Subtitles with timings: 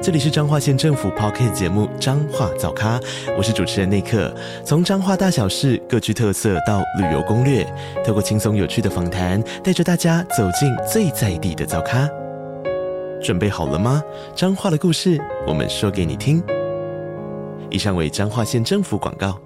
[0.00, 3.00] 这里是彰化县政府 Podcast 节目《彰化早咖》，
[3.36, 4.32] 我是主持人内克。
[4.64, 7.64] 从彰化大小事各具特色到旅游攻略，
[8.06, 12.08] 透过轻松有趣的访谈，带着大家走进最在地的早咖。
[13.20, 14.00] 准备好了吗？
[14.36, 16.40] 彰化的故事，我们说给你听。
[17.68, 19.40] 以上为彰化县政府广告。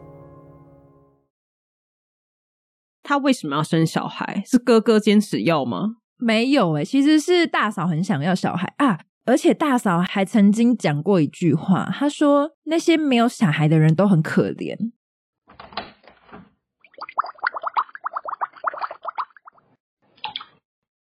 [3.02, 4.42] 他为什么要生小孩？
[4.44, 5.96] 是哥哥坚持要吗？
[6.18, 9.00] 没有诶、欸，其实是大嫂很想要小孩啊。
[9.24, 14.76] 而且大嫂还曾经讲过一句话，她说：“那些没有小孩的人都很可怜。”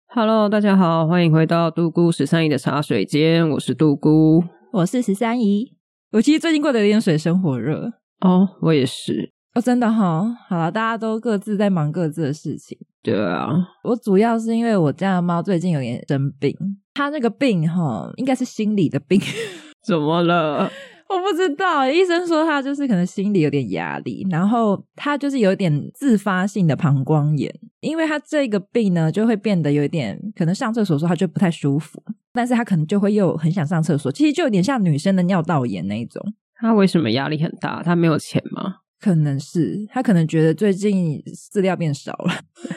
[0.08, 5.78] Hello，大家好，欢迎回到杜姑十三姨的茶水间，我是杜姑，我是十三姨。
[6.12, 9.32] 我其实最近过得有点水深火热哦，我也是。
[9.54, 12.76] 哦，真的哈、哦，好了，大家都各自在忙各自的事情。
[13.02, 13.48] 对啊，
[13.82, 16.54] 我主要是因为我家的猫最近有点生病，
[17.00, 19.18] 它那个病哈，应该是心理的病。
[19.82, 20.70] 怎么了？
[21.08, 32.00] 我不知道，医生说他就是可能心里有点压力，然后他就是有点自发性的膀胱炎，因为他这个病呢，就会变得有点可能上厕所的时候他就不太舒服，
[32.32, 36.22] 但是他可能就会又很想上厕所，其实就有点像女生的尿道炎那一种。
[36.60, 37.82] 他为什么压力很大？
[37.82, 38.76] 他没有钱吗？
[39.00, 42.34] 可能是他可能觉得最近饲料变少了，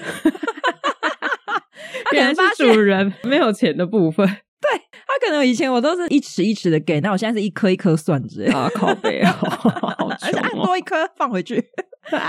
[2.20, 4.26] 他可能是主人 没有钱的部分。
[4.28, 9.38] 对，他可能以前我都是一尺一尺的给，那我现在是一颗一颗算着啊，靠北啊，
[10.22, 11.60] 而且按多一颗放回去，
[12.12, 12.20] 到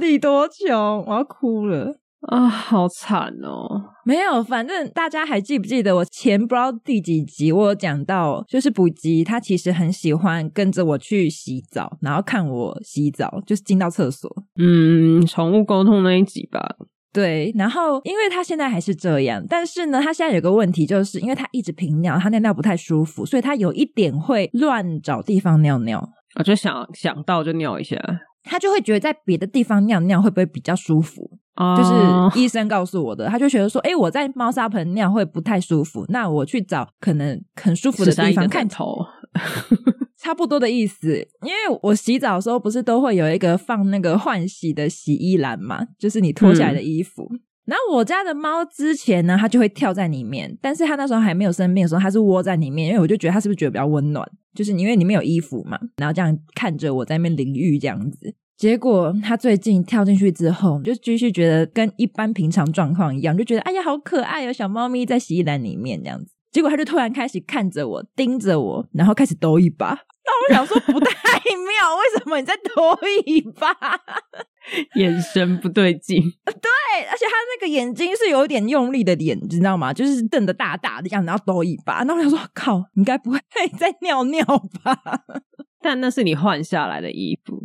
[0.00, 1.04] 底多穷？
[1.06, 2.00] 我要哭了。
[2.28, 3.90] 啊，好惨哦！
[4.06, 14.34] 没有，反正大家还记不记得我前不知道第几集，我有讲到，就是补吉他其实很喜欢跟着我去洗澡，然后看我洗澡，就是进到厕所。
[14.58, 16.76] 嗯，宠物沟通那一集吧。
[17.14, 26.06] 对，然后因为他现在还是这样，但是呢，他现在有个问题，就是因为他一直频尿，他尿尿不太舒服，所以他有一点会乱找地方尿尿。
[26.34, 27.96] 我就想想到就尿一下，
[28.42, 31.38] 他就会觉得在别的地方尿尿会不会比较舒服？
[31.54, 38.98] 哦，就是医生告诉我的，他就觉得说，哎，我在猫砂盆尿会不太舒服，那我去找可能很舒服的地方看头，
[40.16, 41.16] 差不多的意思。
[41.42, 47.28] 因为我洗澡的时候不是都会有一个放那个换洗的洗衣篮嘛，就是你脱下来的衣服。
[47.30, 58.34] 嗯、然后我家的猫之前呢，它就会跳在里面，但是它那时候还没有生病的时候，它是窝在里面，因为我就觉得它是不是觉得比较温暖，就是因为里面有衣服嘛，然后这样看着我在那边淋浴这样子。
[58.56, 66.32] 结果它最近跳进去之后，就继续觉得跟一般平常状况一样，就觉得哎呀好可爱哦，小猫咪在洗衣篮里面这样子。
[66.54, 69.88] 结果他就突然开始看着我，盯着我，然后开始抖尾巴。
[70.50, 73.76] 那我想说不太妙，为什么你在抖尾巴？
[74.94, 76.22] 眼神不对劲。
[76.22, 79.92] 对，而且他那个眼睛是有点用力的眼，你知道吗？
[79.92, 82.04] 就是瞪得大大的样子，然后抖尾巴。
[82.04, 83.38] 那我想说，靠，你该不会
[83.76, 84.44] 在尿尿
[84.82, 84.96] 吧？
[85.82, 87.60] 但那是你换下来的衣服。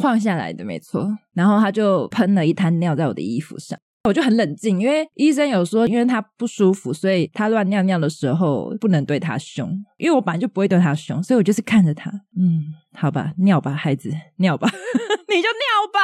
[0.00, 14.70] 换下来的没错，然后他就喷了一滩尿在我的衣服上，我就很冷静，因为医生有说，因为他不舒服，所以他乱尿尿的时候不能对他凶，因为我本来就不会对他凶，所以我就是看着他，嗯，好吧，尿吧，孩子，尿吧，
[15.28, 16.00] 你就尿吧，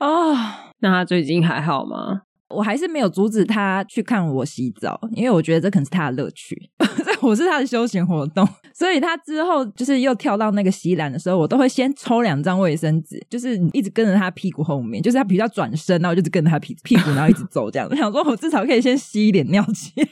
[0.00, 0.36] 哦，
[0.80, 2.22] 那他最近还好吗？
[2.52, 6.70] 我还是没有阻止他去看我洗澡，因为我觉得这可能是他的乐趣，
[7.04, 8.46] 这我是他的休闲活动。
[8.74, 17.86] 所以他之后就是又跳到那个洗篮的时候，我都会先抽两张卫生纸，就是一直跟着他屁股后面，就是他比较转身，然后就是跟着他屁屁股，然后一直走这样。
[17.90, 20.06] 我 想说，我至少可以先吸一点尿起来，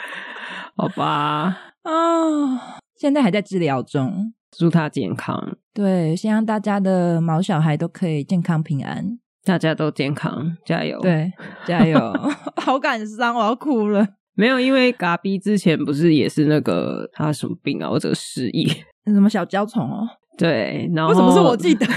[0.76, 1.58] 好吧？
[1.82, 2.60] 啊、哦，
[2.96, 5.56] 现在还在治疗中，祝他健康。
[5.74, 9.18] 对，希望大家的毛小孩都可以健康平安。
[9.44, 11.00] 大家都健康，加油！
[11.00, 11.32] 对，
[11.66, 11.98] 加油！
[12.56, 14.06] 好感伤，我要哭了。
[14.34, 18.66] 没有，因为嘎逼之前不是也是那个他什么病啊，或者失忆，
[19.06, 20.08] 什么小焦虫哦？
[20.38, 21.86] 对，然后为什么是我记得？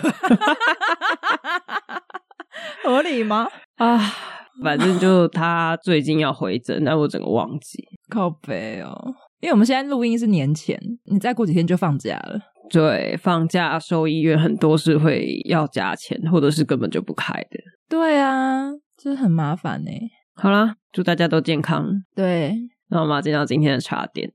[2.83, 3.47] 合理吗？
[3.77, 3.99] 啊，
[4.63, 7.83] 反正就他最近要回诊，但我整个忘记。
[8.09, 12.39] 靠北哦，因为我们现在录音是年前，你再过几天就放假了。
[12.69, 17.59] 对，放假收医院很多是会要加钱，或者是根本就不开的。
[17.87, 19.91] 对啊，这很麻烦呢。
[20.33, 22.03] 好啦，祝大家都健康。
[22.15, 22.55] 对，
[22.89, 24.31] 那我们要进到今天的茶点。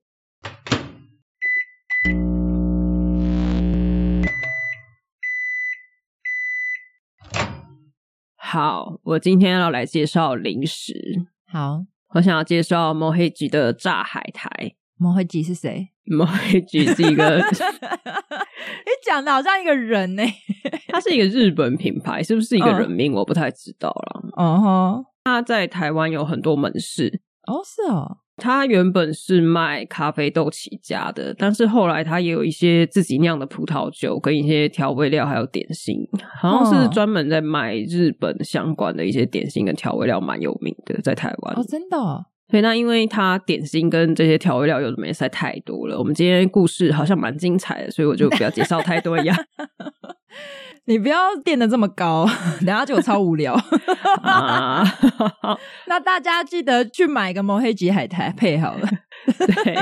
[8.37, 11.27] 好，我今天要来介绍零食。
[11.47, 11.81] 好，
[12.15, 14.77] 我想要介绍 Moheji 的炸海苔。
[15.01, 20.23] Moheji 是谁？Moheji 是一个， 你讲的好像一个人呢。
[20.89, 23.13] 他是一个日本品牌，是不是一个人名？
[23.13, 24.23] 我不太知道了。
[24.37, 27.21] 哦吼，他在台湾有很多门市。
[27.47, 28.19] 哦，是哦。
[28.41, 35.97] 他原本是卖咖啡豆起家的，但是后来他也有一些自己酿的葡萄酒，跟一些调味料，还有点心，
[36.41, 41.57] 好像是专门在卖日本相关的一些点心跟调味料，蛮有名的，在台湾。
[41.57, 42.27] 哦，真的哦？
[42.51, 49.37] 对，那因为它点心跟这些调味料有的没实在太多了，我们今天故事好像蛮精彩的，所以我就不要介绍太多样。
[50.87, 52.27] 你不要垫得这么高，
[52.65, 53.53] 等下就超无聊。
[54.25, 54.83] 啊、
[55.87, 58.89] 那大家记得去买个毛黑吉海苔配好了。
[59.27, 59.75] 对，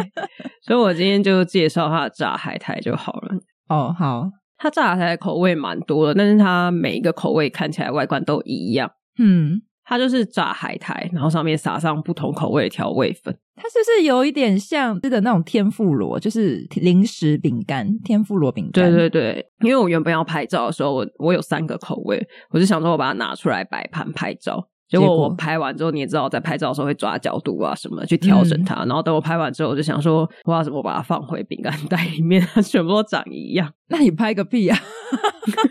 [0.66, 3.36] 所以我今天就介绍它的炸海苔就好了。
[3.68, 4.28] 哦，好，
[4.58, 8.90] 它炸海苔的口味蛮多的，但是它每一个口味看起来外观都一样。
[9.20, 9.62] 嗯。
[9.86, 13.34] 它就是炸海苔，然后上面撒上不同口味的调味粉。
[13.54, 18.90] 它是不是有一点像吃的那种天妇罗，就是零食饼干，天妇罗饼干？
[18.90, 24.68] 对对对，因为我原本要拍照的时候，我我有三个口味，我就想说我把它拿出来摆盘拍照。
[24.88, 33.72] 结果我拍完之后，你也知道我在拍照的时候会抓角度啊什么去调整它，嗯、然后等我拍完之后，我就想说我要怎么把它放回饼干袋里面，它全部都长一样。
[33.88, 34.78] 那你拍个屁啊！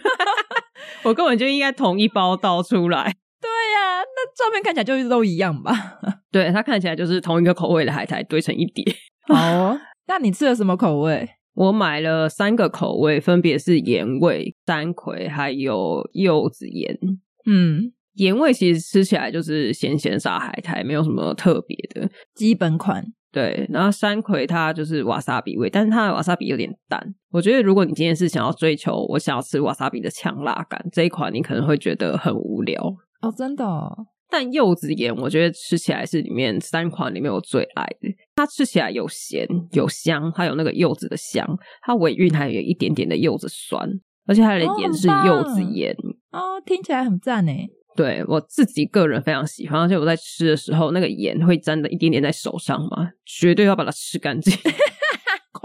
[1.04, 3.16] 我根本就应该同一包倒出来。
[3.46, 5.72] 对呀、啊，那照片看起来就是都一样吧？
[6.32, 8.84] 对，它看起来就是同一个口味的海苔堆成一叠。
[9.30, 11.30] 哦，那你吃了什么口味？
[11.54, 16.98] 我买了三个口味，分别是盐味、山葵还有柚子盐。
[17.46, 23.06] 嗯，盐味其实吃起来就是咸咸沙海苔，没有什么特别的基本款。
[23.32, 27.02] 对，然后山葵它就是瓦萨比味，但是它的瓦萨比有点淡。
[27.32, 32.96] 我觉得如果你今天是想要追求我想要吃瓦萨比的强辣感，这一款你可能会觉得很无聊。
[33.26, 34.08] 哦，真的哦。
[34.30, 38.10] 但柚子盐，我觉得吃起来是里面三款里面我最爱的。
[38.36, 41.48] 它吃起来有咸有香，它有那个柚子的香，
[41.84, 43.88] 它尾韵还有一点点的柚子酸，
[44.26, 45.96] 而且它的盐是柚子盐
[46.32, 47.52] 哦，哦，听起来很赞呢。
[47.96, 54.54] 对，我自己个人非常喜欢，而且我在吃的时候，那个盐会沾的一点点在手上嘛，绝对要把它吃干净。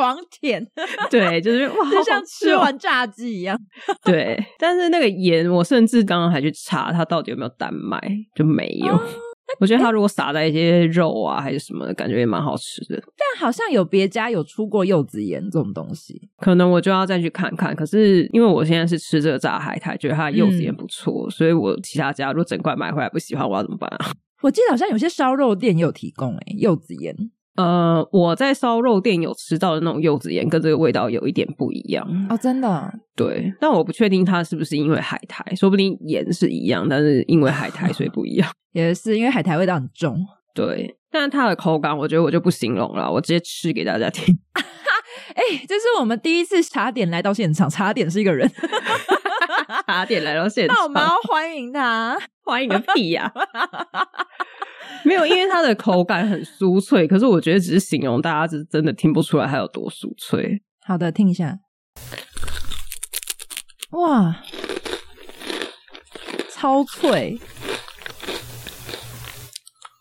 [0.01, 0.67] 狂舔，
[1.11, 3.59] 对，就是哇，就像吃完炸鸡一样。
[4.03, 8.01] 对，但是那个盐，我甚至刚刚还去查它到底有没有丹麦，
[8.35, 8.95] 就没有。
[8.95, 9.01] 哦、
[9.61, 12.99] 我觉得它如果撒在一些肉啊还是什么的，感觉也蛮好吃的。
[13.19, 17.77] 但好像有别家有出过柚子盐这种东西，可能我就要再去看看。
[17.77, 24.13] 可是因为我现在是吃这个炸海苔，觉得它的柚子盐不错，嗯、所以我其他家如果整块买回来不喜欢，我要怎么办啊？
[24.43, 27.15] 我记得好像有些烧肉店也有提供诶、欸、柚子盐。
[27.57, 32.93] 呃，我在烧肉店有吃到的那种柚子盐，跟这个味道有一点不一样哦，真的。
[33.15, 38.49] 对，但我不确定它是不是因为海苔，说不定盐是一样，但是因为海苔所以不一样。
[38.73, 40.17] 也是因为海苔味道很重。
[40.55, 44.35] 对，但是它的口感，我觉得我就不形容了，我直接吃给大家听。
[45.35, 48.51] 哎、欸，这是我们第一次茶点来到现场，茶点是一个人，
[49.87, 54.09] 茶点来到现场，那我们要欢迎他，欢迎个屁呀、啊！
[55.05, 60.63] 没有，因为它的口感很酥脆，可是我觉得只是形容，大家是真的听不出来它有多酥脆。
[60.87, 61.59] 好的，听一下。
[63.93, 64.37] 哇，
[66.51, 67.39] 超脆！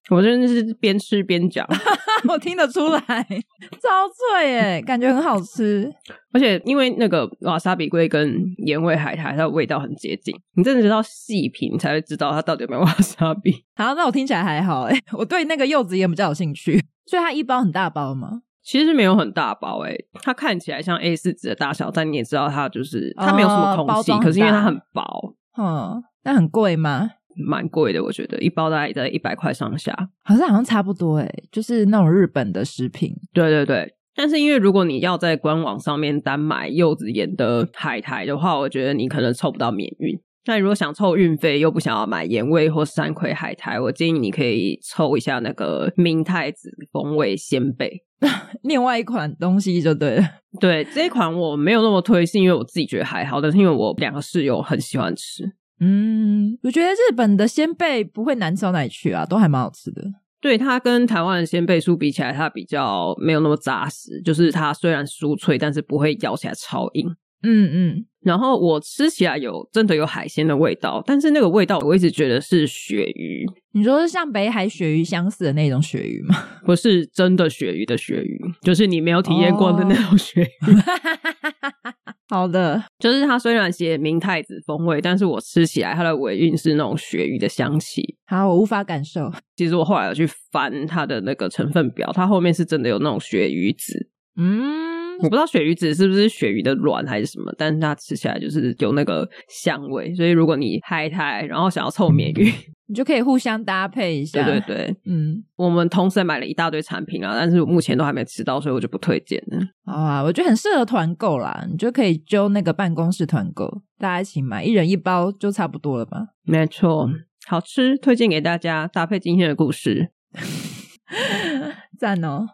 [0.09, 1.65] 我真的是边吃边讲，
[2.27, 5.91] 我听得出来，超脆耶，感觉很好吃。
[6.31, 13.63] 而且因为那个瓦萨比龟跟盐味海苔，它的味道很接近，你真的知道细品才会知道它到底有没有瓦萨比。
[13.75, 16.83] 好，那我听起来还好诶，我对那个柚子盐比较有兴趣。
[17.05, 18.41] 所以它一包很大包吗？
[18.61, 27.09] 其实没有很大包诶，它看起来像 A 四纸的大小，但你也知道它就是它没有什么空隙，哦、可是因为它很薄，嗯，那很贵吗？
[27.45, 29.93] 蛮贵的，我觉得一包大概在一百块上下，
[30.23, 33.13] 好像好像差不多诶，就是那种日本的食品。
[33.33, 40.19] 对对对，但是因为如果你要在官网上面单买柚子盐的海苔的话，我觉得你可能凑不到免运。
[40.45, 48.01] 那如果想凑运费又不想要买盐味或山葵海苔，我建议你可以凑一下那个明太子风味鲜贝，
[48.63, 50.23] 另外一款东西就对了。
[50.59, 55.43] 对，这一款我没有那么推，是因为我自己觉得还好，但是因为我两个室友很喜欢吃。
[55.79, 60.03] 嗯，我觉得日本的鲜贝不会难吃到哪里去啊，都还蛮好吃的。
[60.41, 67.15] 对，它跟台湾的鲜贝酥比起来，它比较没有那么扎实，就是它虽然酥脆，但是不会咬起来超硬。
[67.43, 68.05] 嗯嗯。
[68.21, 73.45] 然后我吃起来有真的有海鲜的味道，但是那个味道我一直觉得是鳕鱼。
[73.71, 76.35] 你说是像北海鳕鱼相似的那种鳕鱼吗？
[76.65, 80.47] 不是真的鳕鱼的鳕鱼，就是你没有体验过的那种鳕鱼。
[82.29, 88.15] 好的，就是它虽然写明太子风味，但是我吃起来它的尾韵是那种鳕鱼的香气。
[88.27, 89.31] 好，我无法感受。
[89.57, 94.09] 其实我后来有去翻它的那个成分表，它后面是真的有那种鳕鱼籽。
[94.37, 100.13] 嗯，我不知道鳕鱼籽是不是鳕鱼的卵还是什么，但是它吃起来就是有那个香味。
[100.13, 102.51] 所以如果你嗨太，然后想要凑鳗鱼。
[102.89, 109.59] 你就可以互相搭配一下，对对对，嗯，我们同时买了一大堆产品啊，但是我目前都还没吃到，所以我就不推荐了。
[109.85, 116.29] 好啊，我觉得很适合团购啦，你就可以揪那个办公室团购，大家一起买，一人一包就差不多了吧？
[116.41, 117.07] 没错，
[117.45, 120.09] 好吃，推荐给大家，搭配今天的故事，
[121.95, 122.47] 赞哦！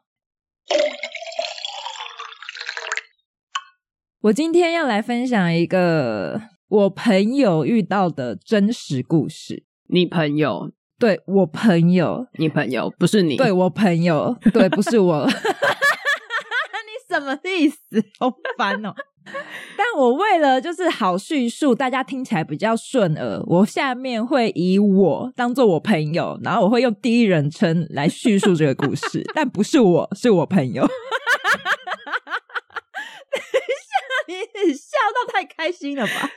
[4.23, 9.63] 我今天要来分享一个我朋友遇到的真实故事。
[9.87, 15.33] 你朋友，对，我朋友，你朋友不是你，对，我朋友，对，不是我， 你
[17.07, 17.77] 什么意思？
[18.19, 18.93] 好烦哦！
[19.77, 30.85] 但我为了就是好叙述，大家听起来比较顺耳，我下面会以我当做我朋友，然后我会用第一人称来叙述这个故事， 但不是我，是我朋友。
[33.31, 36.29] 等一下，你笑到太开心了吧？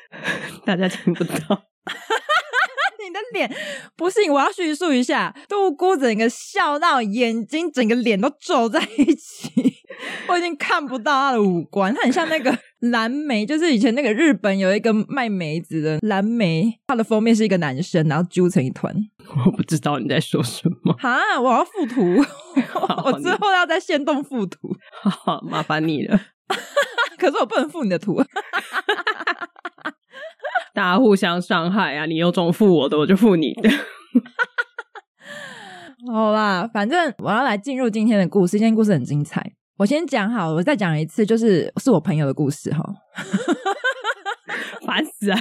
[0.64, 1.67] 大家听不到。
[3.00, 3.50] 你的脸
[3.97, 9.50] 不信，我要叙述一下，杜姑整个笑到眼睛整个脸都皱在一起，
[10.28, 18.92] 我已经看不到她的五官，她很像那个蓝莓，就是以前那个日本有一个卖梅子的蓝莓，它的封面是一个男生，然后揪成一团。
[19.47, 20.92] 我不知道你在说什么。
[20.94, 22.25] 哈，我要附图，
[23.04, 26.20] 我之后要在线动附图，好，麻烦你了。
[27.16, 28.20] 可是我不能附你的图。
[30.78, 32.06] 大家互相伤害啊！
[32.06, 33.68] 你有种附我的，我就附你的。
[36.06, 38.52] 好啦，反正我要来进入今天的故事。
[38.52, 39.44] 今天故事很精彩，
[39.78, 42.80] 我先讲好，我再讲一次，就是是我朋友的故事哈。
[44.87, 45.40] 烦死啊！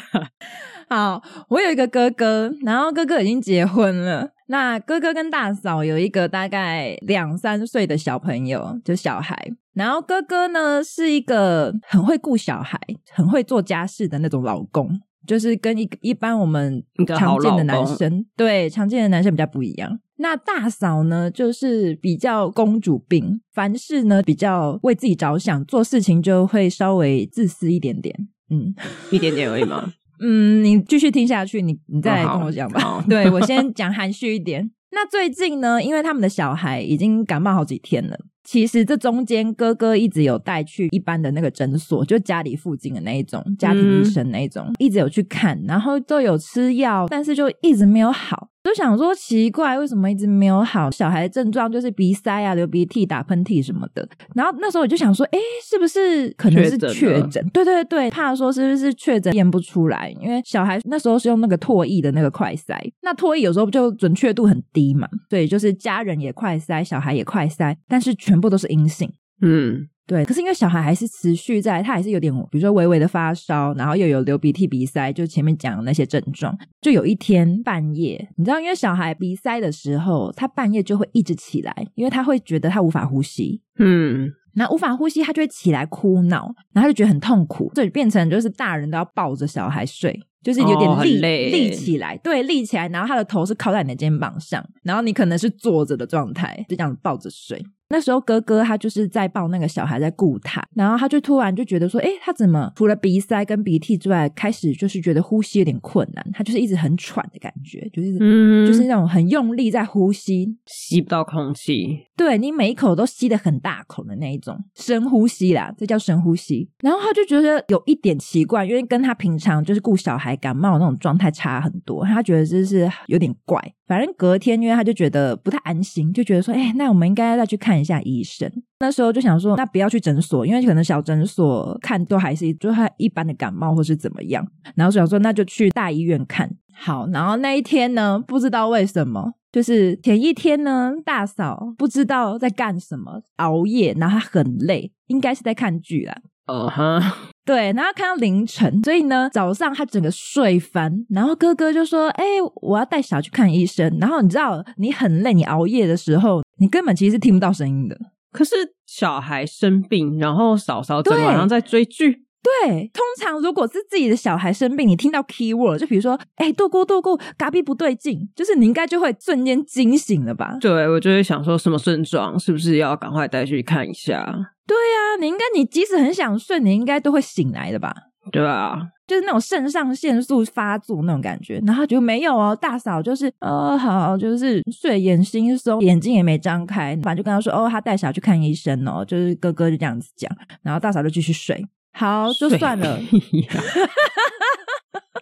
[0.90, 4.32] 好，我有一个哥哥，然后哥哥已经结婚了。
[4.48, 9.52] 那哥哥跟大嫂有一个大概两三岁的小朋友，就小孩。
[9.76, 12.80] 然后哥哥呢是一个很会顾小孩、
[13.12, 15.00] 很会做家事的那种老公。
[15.28, 20.00] 就是跟一一般我们常见的男生，对，常见的男生比较不一样。
[20.20, 28.16] 那大嫂呢，就是比较公主病，凡事呢比较为自己着想，做事情就会稍微自私一点点。
[28.50, 28.74] 嗯，
[29.12, 29.94] 一点点而已嘛？
[30.20, 32.82] 嗯，你继续听下去，你你再来跟我讲吧。
[32.82, 34.72] 哦、对，我先讲含蓄一点。
[34.92, 38.18] 那最近呢，因为他们的小孩已经感冒好几天了。
[38.44, 48.48] 其实这中间哥哥一直有带去一般的那个诊所，就家里附近的那一种家庭医生那一种，嗯、一直有去看，然后都有吃药，但是就一直没有好。
[48.68, 50.92] 就想说奇怪，为什么一直没有好？
[50.92, 54.08] 小孩的症状就是鼻塞啊、流鼻涕、打喷嚏什么的。
[54.36, 57.48] 然后那时候我就想说，哎，是不是可能是确诊？
[57.50, 60.14] 对对对，怕说是不是确诊验不出来？
[60.22, 65.08] 因为小孩那时候是用那个唾液的那个快塞，那唾液有时候就准确度很低嘛。
[65.30, 69.12] 对，就是家人也快塞，小孩也快塞，但是全部都是阴性。
[69.42, 69.88] 嗯。
[70.08, 76.58] 对，可是因为小孩还是持续在，他还是有点，比如说微微的发烧，然后又有流鼻涕、鼻塞，就前面讲的那些症状。
[76.80, 83.62] 就有一天半夜，你知道，因为小孩鼻塞的时候，他半夜就会一直起来，因为他会觉得他无法呼吸。
[83.80, 97.62] 嗯，那无法呼吸，他就会起来哭闹，然后他就觉得很痛苦，所以变成就是大人都要抱着小孩睡，就是有点立、哦、立起来，对，立起来，然后他的头是靠在你的肩膀上，然后你可能是坐着的状态，就这样抱着睡。
[97.90, 116.70] 那时候哥哥他就是在抱那个小孩在顾他，然后他就突然就觉得说，诶，他怎么除了鼻塞跟鼻涕之外，开始就是觉得呼吸有点困难，他就是一直很喘的感觉，就是嗯，就是那种很用力在呼吸，吸不到空气，对，你每一口都吸得很大口的那一种深呼吸啦，这叫深呼吸。
[116.80, 123.62] 然后他就觉得有一点奇怪，因为跟他平常就是顾小孩感冒那种状态差很多，他觉得就是有点怪。
[123.88, 128.52] 反正隔天，因为他就觉得不太安心，就觉得说，哎，那我们应该再去看一下医生。
[128.80, 134.46] 那时候就想说，那不要去诊所，因为可能小诊所看都还是就他一般的感冒或是怎么样。
[134.76, 136.50] 然后想说，那就去大医院看。
[136.74, 146.16] 好，然后那一天呢，不知道为什么，就是前一天呢，大嫂不知道在干什么，熬夜，然后她很累，应该是在看剧啦。
[146.46, 147.02] 哦哈，
[147.48, 152.26] 对，然后看到凌晨，所以呢，早上他整个睡翻，然后哥哥就说：“哎，
[152.56, 157.98] 我要带小孩去看医生。”然后你知道，你很累，你熬夜的时候，你根本其实是听不到声音的。
[158.34, 158.54] 可是
[158.86, 162.27] 小孩生病，然后嫂嫂整晚上在追剧。
[162.64, 170.58] 对，通常如果是自己的小孩生病，你听到 key word，就比如说，哎，豆姑豆姑，嘎逼不对劲，就是你应该就会瞬间惊醒了吧？
[170.62, 174.24] 对，我就会想说什么症状，是不是要赶快带去看一下？
[174.66, 177.94] 对呀、啊，你应该，你即使很想睡，你应该都会醒来的吧？
[178.30, 178.78] 对啊，
[179.08, 190.30] 就是那种肾上腺素发作那种感觉，然后就没有哦，大嫂就是呃好，就是睡眼惺忪，眼睛也没张开，反正就跟他说哦，他带小孩去看医生哦，就是哥哥就这样子讲，
[190.62, 191.66] 然后大嫂就继续睡，
[191.98, 193.00] 好就算了，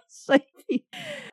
[0.10, 0.84] 水屁，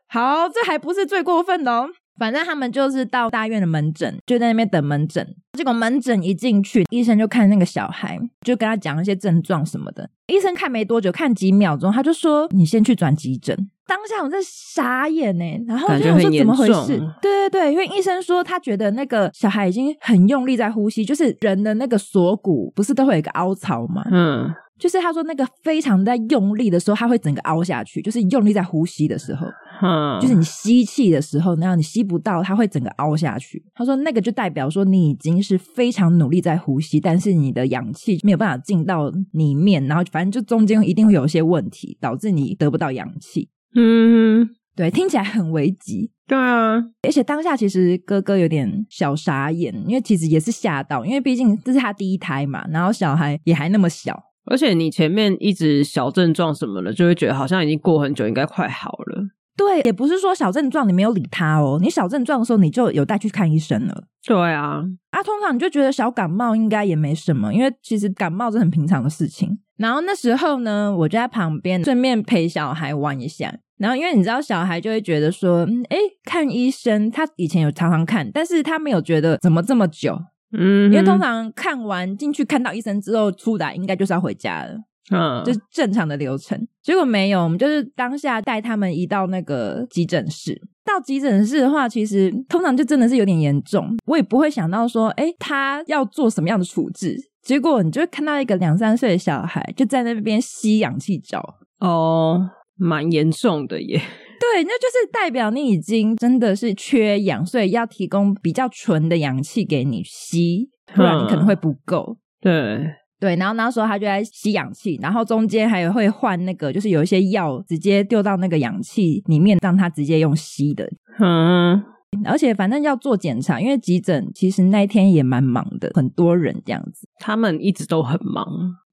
[0.09, 1.89] 好，这还不是最过分的哦。
[2.19, 5.35] 反正他们就是到大院的门诊，就在那边等门诊。
[5.55, 10.09] 结果门诊一进去，医生就看那个小孩，就跟他讲一些症状什么的。
[10.29, 13.57] 医生看没多久，看几秒钟，他就说：“你先去转急诊。”
[13.87, 24.05] 当下我在傻眼呢，然后就说：“怎么回事？”对对对，因为医生说他觉得那个小孩已经很用力在呼吸，就是人的那个锁骨不是都会有一个凹槽吗？
[24.13, 24.55] 嗯。
[24.83, 28.03] 就是他说那个非常在用力的时候，他会整个凹下去。
[28.03, 29.47] 就是用力在呼吸的时候，
[29.81, 33.65] 嗯，就是你吸气的时候，然后你吸不到，他会整个凹下去。
[33.77, 43.49] 他说那个就代表说你已经是非常努力在呼吸，但是你的氧气没有办法进到里面，然后反正就中间一定会有一些问题，导致你得不到氧气。
[43.77, 46.11] 嗯，对，听起来很危急。
[46.27, 54.21] 对啊，而且当下其实哥哥有点小傻眼，因为其实也是吓到，因为毕竟这是他第一胎嘛，然后小孩也还那么小。
[54.47, 59.29] 而且你前面一直小症状什么的，就会觉得好像已经过很久，应该快好了。
[59.57, 64.05] 对，也不是说小症状你没有理他哦，你小症状的时候你就有带去看医生了。
[64.27, 69.59] 对啊，啊，通常你就觉得小感冒应该也没什么，因为其实感冒是很平常的事情。
[69.77, 73.55] 然后那时候呢，我就在旁边顺便陪小孩玩一下。
[73.79, 80.17] 然后因为你知道，小孩就会觉得说，嗯，诶，看医生，他以前有常常看，但是他没有觉得怎么这么久。
[80.53, 84.77] 嗯，因为通常看完进去看到医生之后出来，应该就是要回家了，
[85.11, 86.67] 嗯，就是正常的流程。
[86.83, 90.61] 结果没有，我们就是当下带他们移到那个急诊室。
[90.85, 97.17] 到急诊室的话，其实通常就真的是有点严重，我也不会想到说，诶，他要做什么样的处置。
[97.41, 101.41] 结果你就会看到一个两三岁的小孩就在那边吸氧气罩，
[101.79, 104.01] 哦，蛮严重的耶。
[104.43, 112.17] 对，那就是代表你已经真的是缺氧，所以要提供比较纯的氧气给你吸，不然你可能会不够。
[112.41, 112.81] 对
[113.21, 120.85] 对，然后那时候他就在吸氧气，然后中间还有会换那个，就是有一些药直接丢到那个氧气里面，让他直接用吸的。
[121.21, 121.81] 嗯，
[122.25, 128.45] 而且反正要做检查，因为急诊其实那一天也蛮忙的，很多人这样子，他们一直都很忙。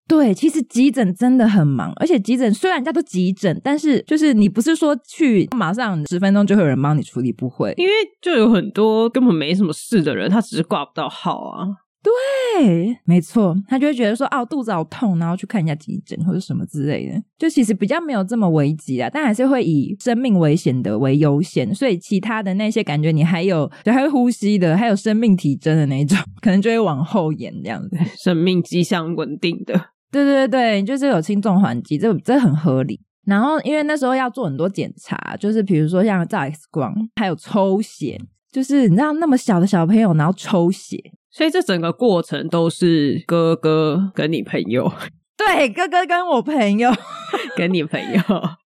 [0.10, 11.68] 对，其实急诊真的很忙，而且急诊虽然叫做急诊，但是就是你不是说去马上十分钟就会有人帮你处理，不会，因为就有很多根本没什么事的人，他只是挂不到号啊。
[12.02, 29.90] 对，没错，他就会觉得说，哦，肚子好痛，然后去看一下急诊或者什么之类的，就其实比较没有这么危急啊，但还是会以生命危险的为优先，所以其他的那些感觉你还有就还会呼吸的，还有生命体征的那种， 可能就会往后延这样子，生命迹象稳定的。
[30.12, 33.00] 对对对，就是有轻重缓急，这这很合理。
[33.26, 38.20] 然后因为那时候要做很多检查，就是比如说像照 X 光，还有抽血，
[38.52, 40.98] 就是你知道那么小的小朋友，然后抽血，
[41.30, 44.92] 所以这整个过程都是哥哥跟你朋友，
[45.38, 46.92] 对，哥哥跟我朋友，
[47.56, 48.22] 跟你朋友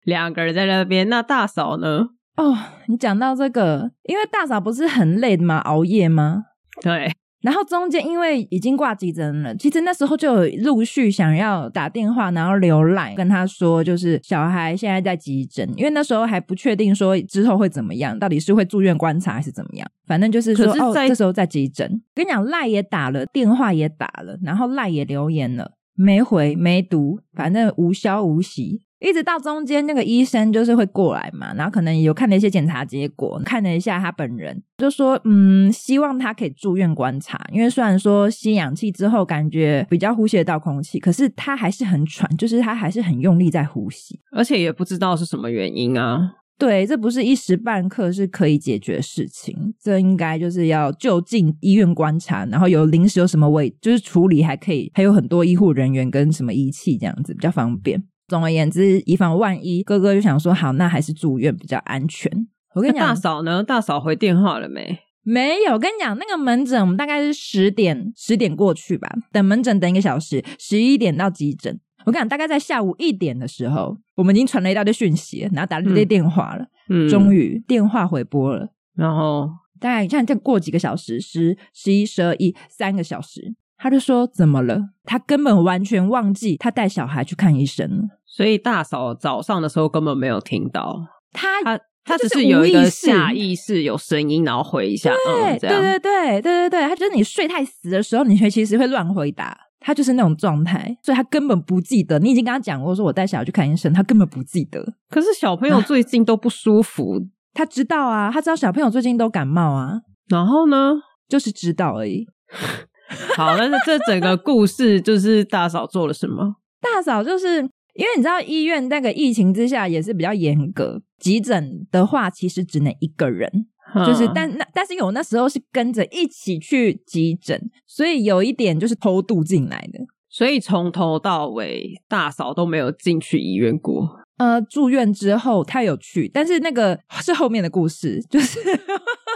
[0.05, 1.09] 两个人在那边。
[1.09, 2.07] 那大嫂呢？
[2.37, 5.57] 哦，你讲到这个，因为大嫂不是很累的吗？
[5.57, 6.45] 熬夜吗？
[6.81, 7.11] 对。
[7.43, 22.01] 然后中间因为已经挂急诊了，其实那时候就有陆续想要打电话，然后留赖跟他说，就是小孩现在在急诊，因为那时候还不确定说之后会怎么样，到底是会住院观察还是怎么样，反正就是说哦，这时候在急诊。
[22.15, 28.83] 跟你讲，赖也打了，电话也打了，然后赖也留言了，没回没读，反正无消无息。
[29.03, 46.35] 一直到中间那个医生就是会过来嘛，然后可能有看了一些检查结果，看了一下他本人，就说嗯，希望他可以住院观察，因为虽然说吸氧气之后感觉比较呼吸得到空气，可是他还是很喘，就是他还是很用力在呼吸，而且也不知道是什么原因啊。
[46.57, 58.01] 对，这不是一时半刻是可以解决的事情，这应该就是要就近医院观察，然后有临时有什么位就是处理还可以，还有很多医护人员跟什么仪器这样子比较方便。
[58.27, 62.31] 总而言之，以防万一，哥哥就想说好，那还是住院比较安全。
[62.73, 63.63] 我跟你讲，大嫂呢？
[63.63, 64.99] 大嫂回电话了没？
[65.21, 65.73] 没有。
[65.73, 71.79] 我跟你讲，那个门诊我们大概是十点十点过去吧，等门诊等一个小时，十一点到急诊。
[72.05, 78.67] 我跟你讲，大概在下午一点的时候，我们已经传了一大堆讯息，然后打了一堆电话了，嗯，终于电话回拨了。
[78.95, 83.55] 然后大概你看，再过几个小时，十、十一、十二、一三个小时。
[83.83, 84.79] 他就说怎么了？
[85.03, 88.03] 他根本完全忘记他带小孩去看医生了。
[88.25, 102.17] 所以大嫂早上的时候根本没有听到，他他他只是有一个下意识有声音，然后回一下，对、嗯、这样对对对对对对，他就是你睡太死的时候，你会其实会乱回答，他就是那种状态，所以他根本不记得。
[102.19, 104.81] 你已经跟他讲过说，我带小孩去看医生，他根本不记得。
[105.09, 107.19] 可是小朋友最近都不舒服，
[107.53, 110.93] 他知道啊，他知道小朋友最近都感冒啊，然后呢，
[111.27, 112.25] 就是知道而已。
[113.35, 116.55] 好，但是这整个故事就是大嫂做了什么？
[116.81, 117.69] 大嫂就是。
[117.95, 123.47] 因为你知道医院那个疫情之下也是比较严格，急诊的话其实只能一个人，
[123.93, 134.09] 嗯、就是但那但是我那时候是跟着一起去急诊，所以有一点就是偷渡进来的，所以从头到尾大嫂都没有进去医院过。
[134.37, 138.59] 呃，住院之后他有去，但是那个是后面的故事，就是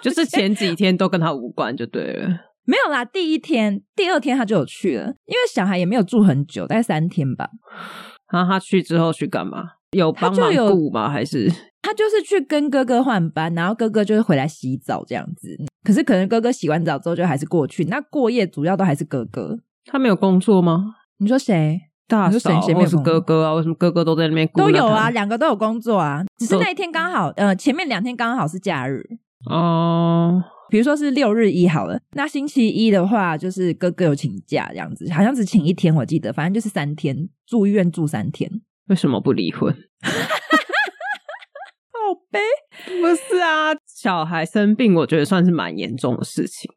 [0.02, 2.28] 就是前几天都跟他无关就对了，
[2.68, 7.50] 没有啦，第一天、第二天他就有去了，因为小孩也没有住很久，大概三天吧。
[8.32, 9.64] 然后他去之后去干嘛？
[9.92, 11.10] 有帮忙顾吗？
[11.10, 11.50] 还是
[11.82, 15.58] 他就是去跟哥哥换班，然后哥哥就是回来洗澡这样子。
[15.86, 17.86] 可是可能哥哥洗完澡之后就还是过去。
[17.86, 19.58] 那过夜主要都还是哥哥。
[19.86, 20.96] 他没有工作吗？
[21.20, 21.80] 你说谁？
[22.06, 22.62] 大嫂谁？
[22.66, 23.54] 谁没有是哥哥啊？
[23.54, 24.46] 为什么哥哥都在那边？
[24.54, 26.26] 都有啊，两个都有工作啊。
[26.38, 29.02] 只是那一天刚好，呃，前面两天刚好是假日
[29.50, 30.44] 哦。
[30.70, 38.50] 比如说是六日一好了，那星期一的话就是哥哥有请假这样子，好像只请一天，我记得，反正就是三天住医院住三天。
[38.88, 39.74] 为什么不离婚？
[41.92, 42.40] 好悲，
[43.02, 46.70] 不是啊，小孩生病，我觉得算是蛮严重的事情。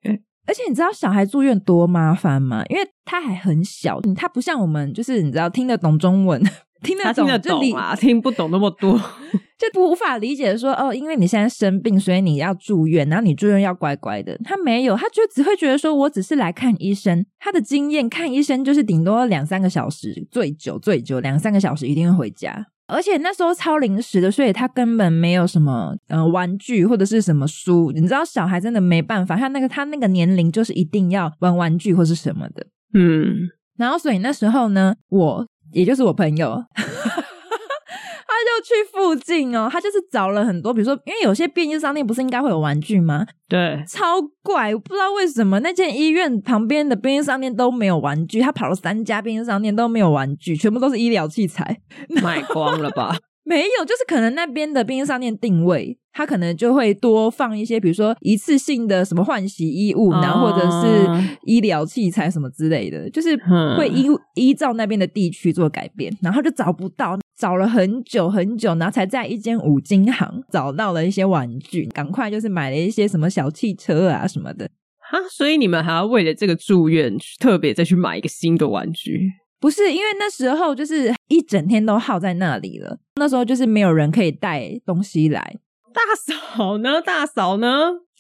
[0.46, 2.64] 而且你知道小孩住院多麻烦吗？
[2.68, 6.42] 因为他还很小，他不像我们，就是你知道听得懂中文。
[6.82, 8.98] 听得懂，听得懂啊，听不懂那么多，
[9.58, 14.38] 就不无法理解说哦，因为你现在生病，所以你要住院，然后你住院要乖乖的。
[14.44, 17.24] 他没有，他就只会觉得说，我只是来看医生。
[17.38, 22.66] 他的经验，看医生就是顶多两三个小时，最久最久两三个小时一定会回家。
[22.86, 27.92] 而且那时候超临时的，所以他根本没有什么呃玩具或者是什么书。
[27.94, 32.66] 你知道，小孩真的没办法，他那个他那个年龄就是一定要玩玩具或是什么的。
[32.94, 35.46] 嗯，然后所以那时候呢，我。
[35.72, 43.26] 也就是我朋友， 他就去附近哦，他就是找了很多，比如说，因为有些便利商店不是应该会有玩具吗？
[43.48, 51.80] 对，超怪，我不知道为什么那间医院旁边的便利商店都没有玩具，他跑了三家便利商店都没有玩具，全部都是医疗器材，
[52.22, 53.16] 卖光了吧？
[53.50, 63.36] 没有，就是可能那边的便利商店定位，他可能就会多放一些，比如说一次性的什么换洗衣物，然后或者是医疗器材什么之类的，就是
[63.76, 74.70] 会依依照那边的地区做改变，然后就找不到，找了很久很久，然后才在一间五金行找到了一些玩具，赶快就是买了一些什么小汽车啊什么的。
[75.10, 79.32] 哈，所以你们还要为了这个住院特别再去买一个新的玩具？
[79.61, 85.59] 不是，因为那时候就是一整天都耗在那里了，那时候就是没有人可以带东西来。
[85.92, 87.03] 大嫂呢？
[87.03, 87.68] 大嫂呢？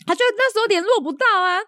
[0.06, 1.60] 他就那时候联络不到啊，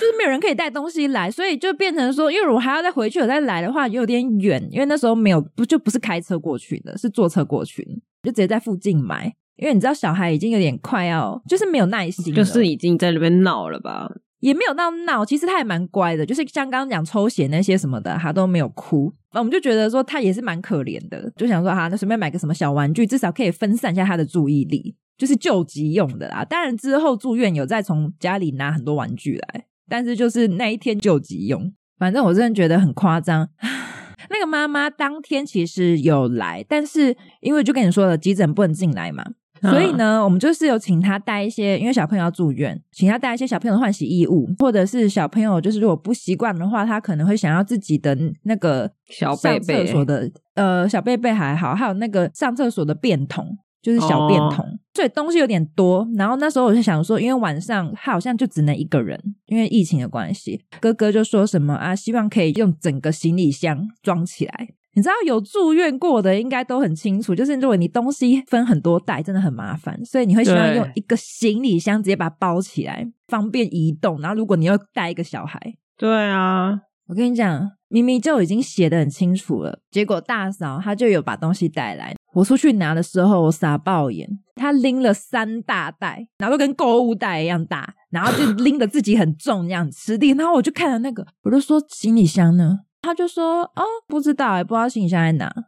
[0.00, 7.84] 就是没有人可以带东西来，所以就变成说，因为我还要再回去，我再来的话有点远，因为那时候没有不就不是开车过去的，是坐车过去，
[8.22, 9.32] 就直接在附近买。
[9.56, 14.10] 因为你知道小孩已经有点快要，就是没有耐心，就是已经在那边闹了吧？
[14.42, 19.12] 也没有到闹，其实他也蛮乖的，就是像刚刚讲抽血那些什么的，他都没有哭。
[19.32, 24.94] 那我们就觉得说他也是蛮可怜的，就想说哈，那随便买个什么小玩具，至少可以分散一下他的注意力。
[25.18, 31.72] 就是救急用的啦，当然之后住院有再从家里拿很多玩具来，但是就是那一天救急用。
[31.96, 33.48] 反正我真的觉得很夸张。
[34.30, 39.24] 那个妈妈当天其实有来，但是因为就跟你说了，急诊不能进来嘛，
[39.70, 53.58] 所以呢，我们就是有请他带一些，因为小朋友要住院，请他带一些小朋友的换洗衣物，或者是小朋友就是如果不习惯的话，他可能会想要自己的那个小贝贝，上厕所的呃小贝贝还好，还有那个上厕所的便桶。
[53.82, 56.06] 就是小便桶，哦、所以东西有点多。
[56.16, 60.64] 然后那时候我就想说，因为晚上他好像就只能一个人，因为疫情的关系。
[60.80, 64.68] 哥哥就说什么啊，希望可以用整个行李箱装起来。
[64.94, 69.98] 你知道有住院过的应该都很清楚，就是如果你东西分很多袋，真的很麻烦。
[70.04, 74.20] 所以你会希望用一个行李箱直接把它包起来，方便移动。
[74.20, 75.58] 然后如果你要带一个小孩，
[75.96, 82.14] 对啊，我跟你讲，明明就已经写的很清楚了，结果大嫂她就有把东西带来。
[82.34, 84.28] 我出去拿的时候，我傻爆眼。
[84.54, 90.30] 她拎了三大袋，然后都跟购物袋一样大，然后就拎的自己很重这样吃力。
[90.30, 92.80] 然后我就看了那个，我就说行李箱呢？
[93.02, 95.46] 他就说哦，不知道哎，不知道行李箱在哪。
[95.54, 95.62] 我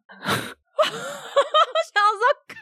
[1.93, 2.55] 想说靠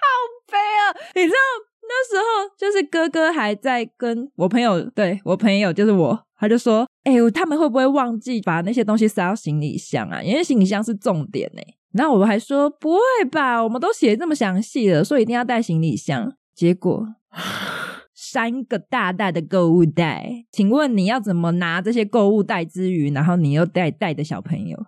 [0.51, 0.81] 背啊！
[1.15, 1.37] 你知道
[1.83, 2.25] 那时候
[2.57, 10.23] 就是哥哥还在跟我朋友，对，我朋友就是我，他就说哎，他们会不会忘记把那些东西塞到行李箱啊？
[10.23, 11.61] 因为行李箱是重点呢。
[11.93, 16.33] 然后我还说不会吧，我们都写这么详细了，说一定要带行李箱。
[16.55, 17.07] 结果
[18.33, 24.79] 三个大大的购物袋，请问你要怎么拿这些购物袋之余，然后你又带带的小朋友？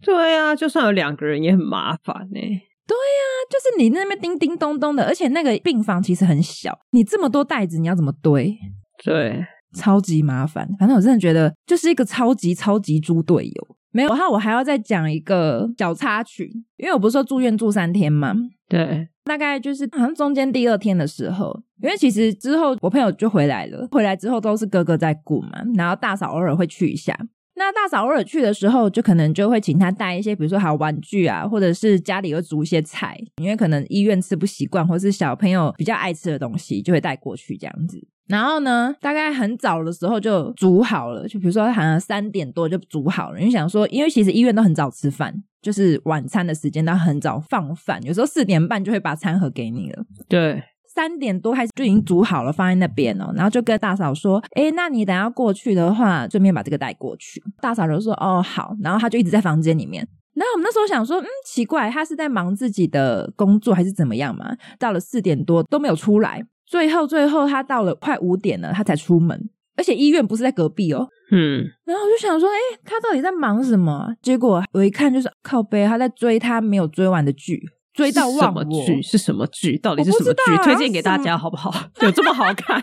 [0.00, 2.62] 对啊，就算有两个人也很麻烦呢、欸。
[2.86, 8.56] 对呀、啊，就是你那边叮叮咚咚的，而且那个病房其实很小，你这么多袋子，你要怎么堆？
[9.02, 9.44] 对，
[9.76, 10.68] 超级麻烦。
[10.78, 13.76] 反正我真的觉得，就是一个超级超级猪队友。
[13.94, 18.34] 没有，然后我还要再讲一个小插曲，因为我不是说住院住三天嘛，
[18.68, 27.16] 对，大概就是好像中间第二天的时候，因为其实之后我朋友就回来了，回来之后都是哥哥在顾嘛，然后大嫂偶尔会去一下。
[27.56, 38.04] 那大嫂偶尔去的时候，就可能就会请他带一些，比如说好玩具啊，或者是家里会煮一些菜，因为可能医院吃不习惯，或是小朋友比较爱吃的东西，就会带过去这样子。
[38.26, 43.38] 然后呢，大概很早的时候就煮好了，就比如说好像三点多就煮好了。
[43.38, 50.02] 你想说，因为其实医院都很早吃饭，就是晚餐的时间都很早放饭，有时候四点半就会把餐盒给你了。
[50.26, 50.62] 对，
[50.94, 53.30] 三点多开始就已经煮好了，放在那边哦。
[53.36, 60.06] 然后就跟大嫂说：“哎，那你等下过去的话，顺便把这个带过去。”大嫂就说：“哦，好。”然后他就一直在房间里面。
[60.32, 66.42] 然后我们那时候想说：“嗯，奇怪，他是在忙自己的工作还是怎么样嘛？”到了四点多都没有出来。
[66.74, 71.06] 最后，最后他到了快五点了，他才出门，而且医院不是在隔壁哦。
[71.30, 74.12] 嗯，然后我就想说，哎，他到底在忙什么？
[74.20, 78.42] 结果我一看，就是靠背，他在追他没有追完的剧，追到忘我。
[78.42, 79.00] 什么剧？
[79.02, 79.78] 是什么剧？
[79.78, 80.56] 到底是什么剧？
[80.64, 81.72] 推荐给大家好不好？
[82.02, 82.82] 有这么好看？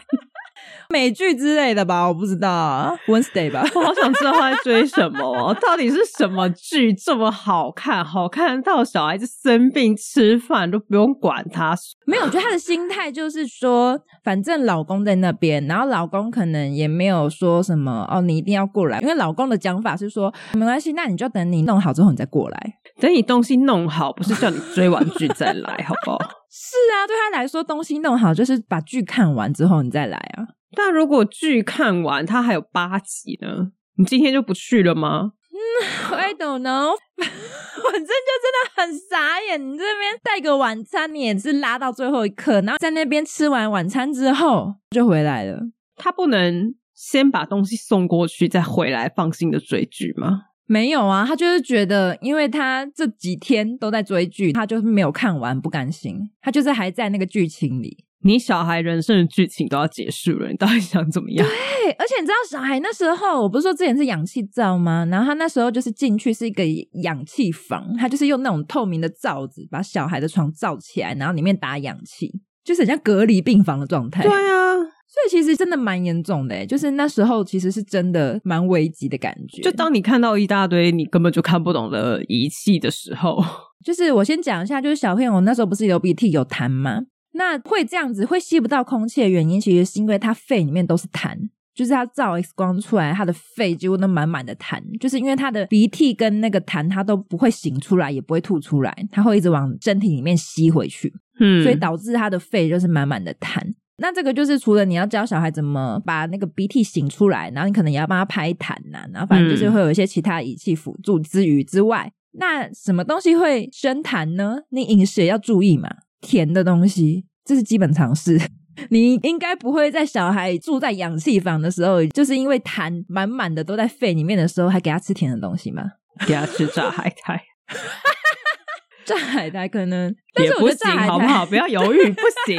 [0.91, 8.03] 美剧之类的吧，我不知道，Wednesday 吧， 我好想知道他在追什么，到底是什么剧这么好看？
[8.03, 11.73] 好看到小孩子生病吃饭都不用管他。
[12.05, 26.17] 没有，我觉得他的心态就是说，反正老公在那边，然后老公可能也没有说什么哦，你一定要过来，因为老公的讲法是说没关系，那你就等你弄好之后你再过来，等你东西弄好，不是叫你追完剧再来，好不好？
[26.51, 30.43] 是啊，对他来说，东西弄好就是把剧看完之后你再来啊。
[30.75, 35.33] 但如果剧看完，它还有八集呢，你今天就不去了吗？
[35.51, 39.61] 嗯， I don't know， 反正就真的很傻眼。
[39.61, 45.59] 你这边带个晚餐，你也是拉到最后一刻，然后在那边吃完晚餐之后就回来了。
[45.97, 50.43] 他不能先把东西送过去，再回来放心的追剧吗？
[50.65, 58.05] 没有啊，他就是觉得，因为他这几天都在追剧，他就是没有看完，不甘心，他就是还在那个剧情里。
[58.23, 61.47] 你小孩人生的剧情都要结束了，你到底想怎么样？
[61.47, 65.05] 对，而且你知道小孩那时候，我不是说之前是氧气罩吗？
[65.09, 66.63] 然后他那时候就是进去是一个
[67.03, 72.31] 氧气房，他就是用那种透明的罩子把小孩的床罩起来，然后里面打氧气，
[72.63, 74.21] 就是很像隔离病房的状态。
[74.23, 79.63] 对啊，所以其实真的蛮严重的，就是那时候其实是真的蛮危急的感觉。
[79.63, 83.43] 就当你看到一大堆你根本就看不懂的仪器的时候，
[83.83, 86.99] 就是我先讲一下，就是小朋友那时候不是流鼻涕有痰吗？
[87.33, 91.35] 那会这样子会吸不到空气的原因，其实是因为他肺里面都是痰，
[91.73, 103.61] 就是他照 X 光出来，他的肺几乎都满满的痰，就是因为他的鼻涕跟那个痰，他都不会醒出来，也不会吐出来，他会一直往身体里面吸回去，嗯，所以导致他的肺就是满满的痰。
[103.97, 114.61] 那这个就是除了你要教小孩怎么把那个鼻涕醒出来，然后你可能也要帮他拍痰呐、啊，然后反正就是会有一些其他仪器辅助之余之外，那什么东西会生痰呢？
[114.69, 115.89] 你饮食也要注意嘛。
[116.21, 118.39] 甜的东西，这是基本常识。
[118.89, 125.83] 你应该不会在小孩住在氧气房的时候，就是因为痰满满的都在肺里面的时候，还给他吃甜的东西吗？
[126.25, 127.43] 给他吃炸海苔，
[129.05, 131.45] 炸海苔可能也不行，好不好？
[131.47, 132.57] 不要犹豫，不行，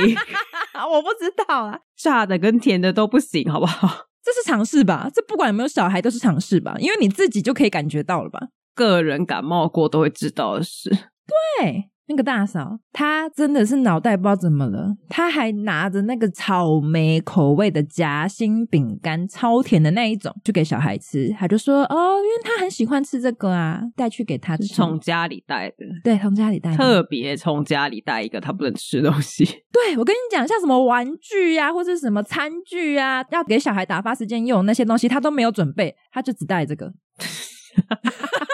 [0.91, 4.07] 我不知道啊，炸的跟甜的都不行，好不好？
[4.23, 5.11] 这是常识吧？
[5.13, 6.75] 这不管有没有小孩都是常识吧？
[6.79, 8.39] 因为你自己就可以感觉到了吧？
[8.75, 11.91] 个人感冒过都会知道的事，对。
[12.13, 21.35] 那个大嫂，她真的是脑袋不知道怎么了，她还拿着那个草莓口味的夹心饼干，超甜的那一种，去给小孩吃。
[21.39, 29.43] 她就说：“哦，因为她很喜欢吃这个啊，带去给他吃。”从家里带的，对，从家里带，特别从家里带一个他不能吃的东西。
[29.73, 36.93] 对，我跟你讲，像什么玩具呀、啊，或者什么餐具啊，要给小孩打发时间用那些东西，他都没有准备，他就只带这个。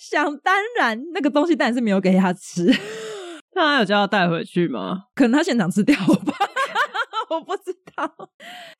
[0.00, 2.64] 想当然，那个东西当然是没有给他吃。
[3.54, 5.04] 那他有叫他带回去吗？
[5.14, 6.34] 可能他现场吃掉吧，
[7.28, 8.04] 我不知道。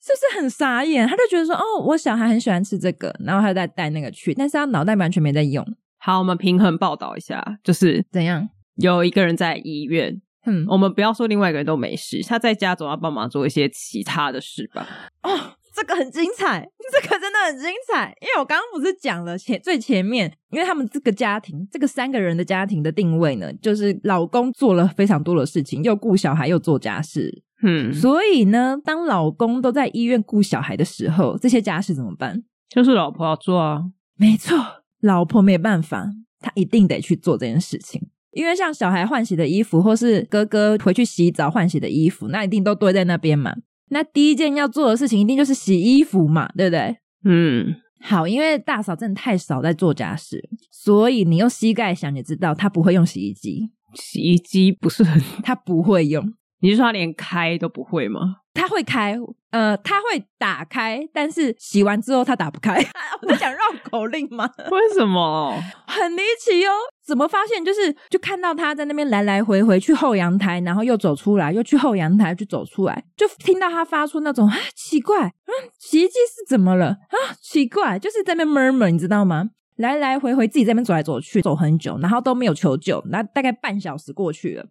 [0.01, 1.07] 是不是很傻眼？
[1.07, 5.63] 他就觉得说：“哦，我小孩很喜欢吃这个，然后他再带那个去，但是他脑袋完全没在用。”
[5.99, 8.49] 好，我们平衡报道一下，就是怎样？
[8.77, 14.87] 有一个人在医院，嗯，我们不要说另外一个人都没事，他在家总要帮忙做一些其他的事吧？
[15.25, 15.57] 哦。
[15.75, 32.43] 这个很精彩， 这个真的的很精彩，因为我刚刚不是讲了前最前面，因为他们这个家庭，这个三个人的家庭的定位呢，就是老公做了非常多的事情，又顾小孩又做家事，嗯，所以呢，当老公都在医院顾小孩的时候，这些家事怎么办？
[32.69, 33.83] 就是老婆要做啊，
[34.17, 34.57] 没错，
[35.01, 38.09] 老婆没办法，她一定得去做这件事情。
[38.33, 43.57] 因为像小孩换洗的衣服，或是哥哥回去洗澡换洗的衣服，那一定都堆在那边嘛。
[43.91, 46.97] 那第一件要做的事情，一定就是洗衣服嘛，对不对？
[47.25, 53.71] 嗯，好，因为大嫂真的太少在做家事，所以你用膝盖想也知道，她不会用洗衣机。
[53.95, 56.33] 洗衣机不是很， 她不会用。
[56.63, 58.37] 你是说她连开都不会吗？
[58.55, 59.17] 她会开，
[59.51, 62.75] 呃，她会打开，但是洗完之后她打不开。
[63.23, 63.59] 我在讲绕
[63.91, 64.49] 口令吗？
[64.71, 65.55] 为什么？
[65.87, 66.73] 很离奇哦！
[67.11, 67.65] 怎么发现？
[67.65, 77.17] 就是就看到他在那边来来回回去后阳台，然后又走出来，又去后阳台，去走出来，就听到他发出那种啊奇怪，嗯，洗衣机是怎么了啊？
[77.43, 79.51] 奇怪，就是在那边 murmur，你知道吗？
[79.75, 84.67] 来来回回自己在那边走来走去，走很久，然后都没有求救，那大概半小时过去了。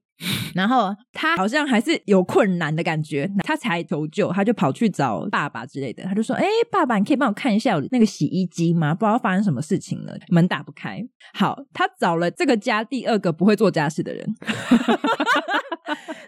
[0.54, 6.04] 然后他好像还是有困难的感觉，他才求救，他就跑去找爸爸之类的。
[6.04, 8.94] 他就说：“哎，爸爸，你可以帮我看一下我那个洗衣机吗？
[8.94, 11.02] 不知道发生什么事情了，门打不开。”
[11.34, 14.36] 好，他找了这个家第二个不会做家事的人，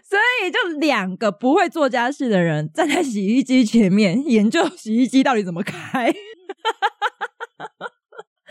[0.02, 6.12] 所以就两个不会做家事的人站在洗衣机前面研究洗衣机到底怎么开。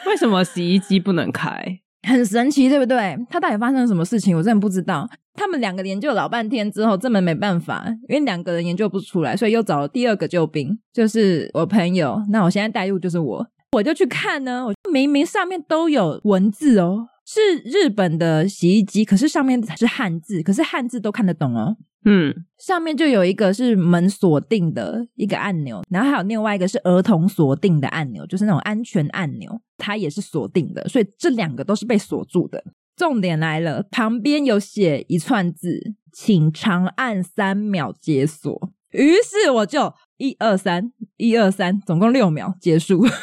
[0.06, 1.81] 为什么洗衣机不能开？
[2.08, 3.18] 很神奇，对不对？
[3.30, 4.36] 他到底发生了什么事情？
[4.36, 5.10] 我真的不知道。
[5.34, 12.22] 他们两个研究老半天之后，根本没办法，因为两个人研究不出来，所以又找了第二个救兵，就是我朋友。
[12.30, 14.66] 那我现在带入就是我，我就去看呢。
[14.66, 21.78] 我明明上面都有文字哦，是日本的洗衣机，可是上面是汉字，可是汉字都看得懂哦。
[22.04, 32.64] 嗯，上面就有一个是门锁定的一个按钮，然后还有另外一个是儿童锁定的按钮，就是那种安全按钮，它也是锁定的，所以这两个都是被锁住的。
[32.96, 38.72] 重点来了，旁边有写一串字，请长按三秒解锁。
[38.92, 43.06] 于是我就一二三，一二三，总共六秒结束。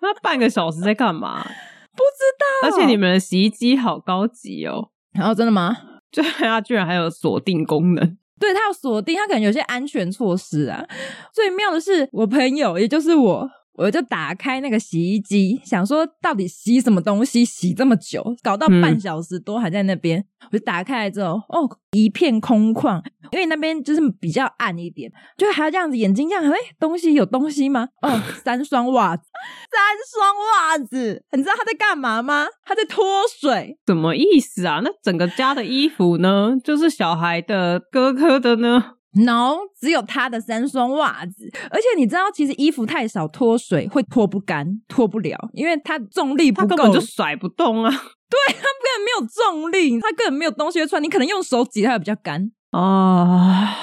[0.00, 1.42] 那半个小时在干嘛？
[1.42, 2.68] 不知道。
[2.68, 4.90] 而且你们的洗衣机好高级哦。
[5.18, 5.76] 然后真的吗？
[6.10, 8.16] 就，它居然还有锁定功能。
[8.40, 10.86] 对，它有锁定，它可能有些安全措施啊。
[11.34, 13.50] 最妙的是，我朋友，也就是我。
[13.78, 20.18] 我就打开那个洗衣机，想说到底洗什么东西洗这么久，搞到半小时多还在那边。
[20.18, 27.88] 嗯、我就打开来之后，哦，一片空旷，因为那边就是比较暗一点，就还要这样子眼睛这样，哎，东西有东西吗？
[28.02, 29.22] 哦， 三双袜子，
[29.70, 29.80] 三
[30.12, 32.46] 双袜子，你知道他在干嘛吗？
[32.64, 33.04] 他在脱
[33.40, 34.80] 水，什么意思啊？
[34.82, 36.56] 那整个家的衣服呢？
[36.64, 47.90] 就是小孩的、哥哥的呢？No，只有他的三双袜子，而且你知道，其实衣服太少脱水会脱不干，脱不了，因为它重力不够，他根本就甩不动啊。
[48.30, 52.50] 对，他根本没有重力，他根本没有东西会穿，你可能用手挤它会比较干。
[52.70, 53.74] 啊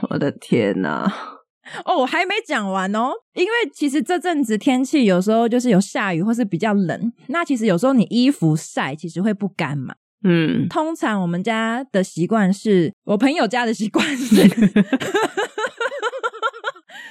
[0.00, 1.10] ，oh, 我的天哪！
[1.84, 9.94] 哦，我还没讲完哦，因为其实这阵子天气有时候就是有下雨或是比较冷，那其实有时候你衣服晒其实会不干嘛。
[10.24, 14.36] 嗯，通常我们家的习惯是，我朋友家的习惯是，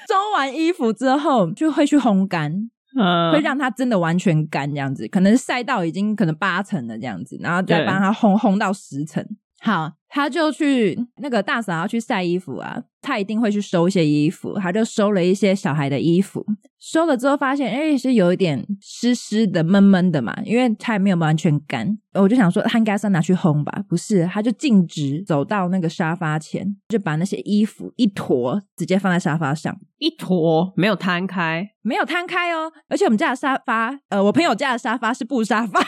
[0.07, 9.25] 收完衣服之后就会去烘干，嗯，会让它真的完全干这样子，可能晒到已经可能八成了这样子，然后再帮它烘烘到十成。
[9.63, 16.43] 好，他就去那个大嫂要去晒衣服啊，他一定会去收一些衣服，他就收了一些小孩的衣服，
[16.79, 35.79] 收了之后发现，哎，是有一点湿湿的、闷闷的嘛，因为他也没有完全干，我就想说他应该是拿去烘吧，不是，他就径直走到那个沙发前，就把那些衣服一坨直接放在沙发上，一坨没有摊开，没有摊开哦，而且我们家的沙发，呃，我朋友家的沙发是布沙发。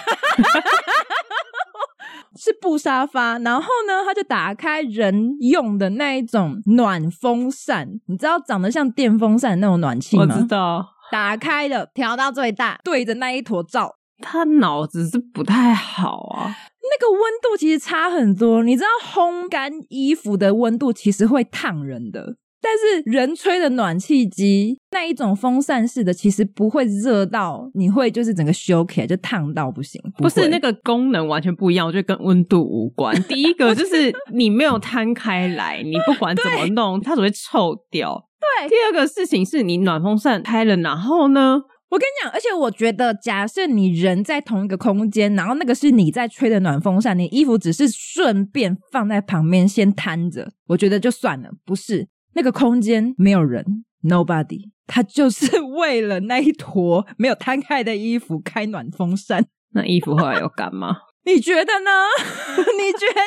[2.35, 10.23] 是布沙发，然后呢，他就打开人用的那一种暖风扇，你知道长得像电风扇那种暖气吗？
[10.23, 13.95] 我知道，打开了，调到最大，对着那一坨照。
[14.19, 22.37] 他脑子是不太好啊，那个温度其实差很多，你知道烘干衣服的温度其实会烫人的。
[22.63, 30.01] 但是人吹的暖气机那一种风扇式的，其实不会热到你会就是整个修起来就烫到不行。
[30.15, 33.13] 不，不是那个功能完全不一样，我觉得跟温度无关。
[33.27, 38.29] 第一个就是你没有摊开来，你不管怎么弄，它只会臭掉。
[38.39, 38.69] 对。
[38.69, 41.59] 第二个事情是你暖风扇开了，然后呢，
[41.89, 52.07] 我跟你讲，而且我觉得，假设你人在同一个空间，然后那个是你在吹的暖风扇，你衣服只是顺便放在旁边先摊着，我觉得就算了，不是。
[52.35, 59.45] 那个空间没有人，？Nobody，他就是 为了那一坨没有摊开的衣服开暖风扇。
[59.75, 60.97] 那衣服后来有干吗？
[61.25, 61.91] 你觉得呢？
[62.77, 63.21] 你觉得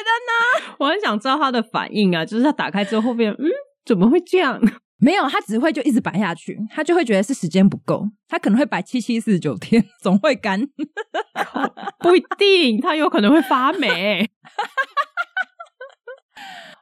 [0.68, 0.74] 呢？
[0.78, 3.48] 我很想知道他的反应啊，就是他打开之后后面，嗯，
[3.84, 4.60] 怎么会这样？
[4.98, 10.60] 没有，他只会就一直摆下去，他就会觉得是时间不够，他可能会摆七七四十九天，总会干。
[12.00, 14.30] 不一定，他有可能会发霉。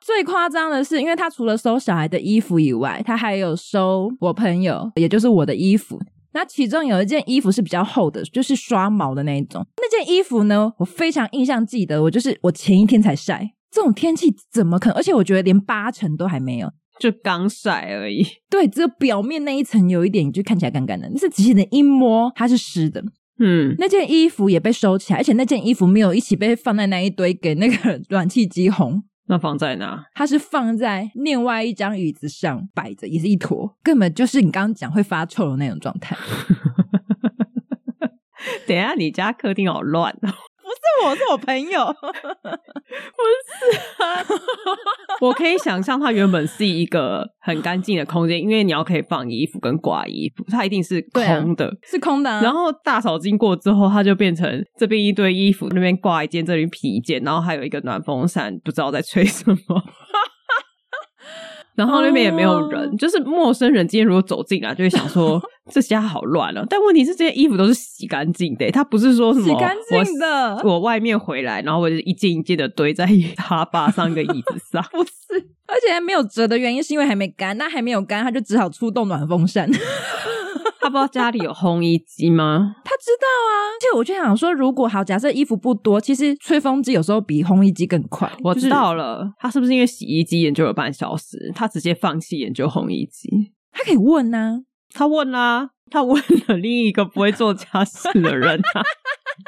[0.04, 5.98] 最夸张的是，因为他除了收小孩的衣服以外，他还有收我朋友，也就是我的衣服。
[6.34, 9.66] 那其中有一件衣服是比较厚的，就是刷毛的那一种。
[9.78, 14.96] 那件衣服呢，我非常印象记得，我就是我前一天才晒，这种天气怎么可能？
[14.96, 16.70] 而且我觉得连八成都还没有。
[17.00, 21.08] 就刚晒而已，对，只有表面那一层有一点，就看起来干干的。
[21.08, 23.02] 但是仔细的一摸，它是湿的。
[23.40, 29.02] 嗯，那件衣服也被收起来，而且那件衣服没有一起被放在那一堆给那个 暖气机烘。
[29.26, 30.04] 那放在哪？
[30.14, 36.14] 它是放在另外一张椅子上摆着，也是一坨，根本就是你刚刚讲会发臭的那种状态。
[38.66, 40.28] 等一下，你家客厅好乱哦。
[40.84, 42.12] 是我是我朋友， 不是
[44.02, 44.24] 啊。
[45.20, 52.42] 我可以想象，它原本是一个很干净的空间，因为你要可以放衣服跟挂衣服，它一定是空的，啊、是空的、啊。
[52.42, 59.56] 然后大扫经过之后，它就变成这边一堆衣服，那边挂一件，这里披一件，然后还有一个暖风扇，不知道在吹什么。
[61.74, 62.98] 然后那边也没有人，oh.
[62.98, 66.64] 就是陌生人今天如果走进来，就会想说 这家好乱了。
[66.70, 70.74] 但问题是，这些衣服都是洗干净的，他不是说什么洗干净的我。
[70.74, 73.06] 我外面回来，然后我就一件一件的堆在
[73.36, 75.10] 沙发上一个椅子上， 不是。
[75.66, 79.68] 而且还没有折的原因是因为还没干，那还没有干，他就只好出动暖风扇。
[80.84, 82.76] 他不知道家里有烘衣机吗？
[82.84, 88.30] 他知道啊，而且我就想说，如果好，假设衣服不多，其实吹风机有时候比烘衣机更快。
[88.42, 93.52] 我知道了，就是、他是不是因为洗衣机研究了半小时，他直接放弃研究烘衣机？
[93.72, 94.60] 他可以问呐、啊，
[94.92, 98.82] 他问啊，他问了另一个不会做家事的人啊。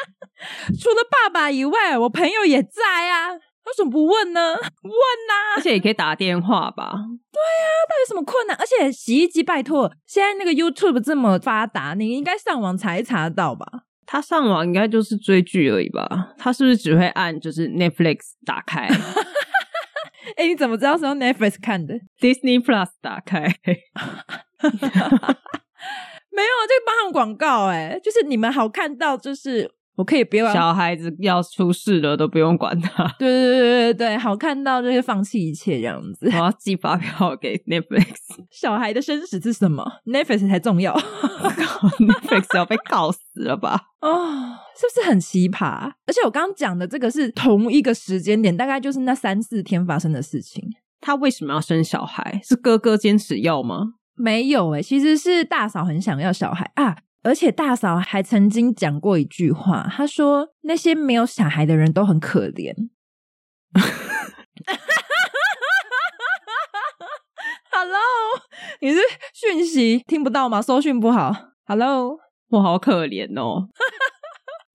[0.80, 3.28] 除了爸爸以外，我朋友也在啊。
[3.66, 4.54] 为什么不问呢？
[4.54, 5.56] 问呐、啊！
[5.56, 6.92] 而且也可以打电话吧？
[7.32, 8.56] 对、啊，到底有什么困难？
[8.56, 13.66] 而且洗衣机，拜托，现在那个 YouTube 这么发达，你应该上网查一查得到吧？
[14.06, 16.32] 他上网应该就是追剧而已吧？
[16.38, 18.86] 他是不是只会按就是 Netflix 打开？
[20.36, 23.42] 哎、欸，你怎么知道是用 Netflix 看的？Disney Plus 打开？
[26.30, 29.72] 没有，这个帮他们广告哎、欸，就是你们好看到就是。
[29.96, 33.04] 我可以不用小孩子要出事了都不用管他。
[33.18, 36.26] 对对对对对，好看到就是放弃一切这样子。
[36.32, 38.14] 我要寄发票给 Netflix。
[38.52, 40.94] 小孩的生死是什么？Netflix 才重要。
[41.98, 43.80] Netflix 要被告死了吧？
[44.00, 45.90] 哦，是不是很奇葩？
[46.06, 50.62] 而且我刚刚讲的这个是同一个时间点，大概就是那三四天发生的事情。
[51.00, 52.40] 他为什么要生小孩？
[52.44, 53.94] 是哥哥坚持要吗？
[54.14, 56.96] 没有诶，其实是大嫂很想要小孩啊。
[57.26, 62.72] 而且大嫂还曾经讲过一句话，她说：“那些没有小孩的人都很可怜。
[67.72, 67.98] ”Hello，
[68.80, 69.00] 你是
[69.34, 70.62] 讯息听不到吗？
[70.62, 71.34] 收讯不好。
[71.66, 72.20] Hello，
[72.50, 73.70] 我好可怜哦。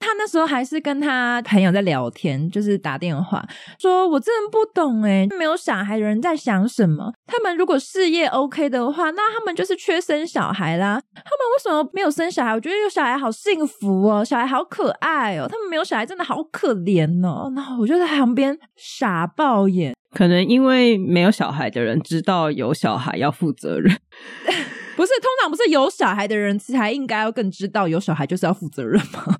[0.02, 3.48] 他那时候还是跟他朋友在聊天，就是打电话，
[3.80, 7.14] 说我真的不懂诶，没有小孩的人在想什么？
[7.26, 11.02] 他们如果事业 OK 的话，那他们就是缺生小孩啦。
[11.16, 11.24] 他们
[11.56, 12.54] 为什么没有生小孩？
[12.54, 15.48] 我觉得有小孩好幸福哦，小孩好可爱哦。
[15.48, 17.50] 他们没有小孩真的好可怜哦。
[17.56, 19.94] 然后我就在旁边傻爆眼。
[20.14, 23.98] 可能因为没有小孩的人知道有小孩要负责任，
[24.98, 25.12] 不是？
[25.22, 29.38] 通常不是有小孩的人才应该要更知道有小孩就是要负责任吗？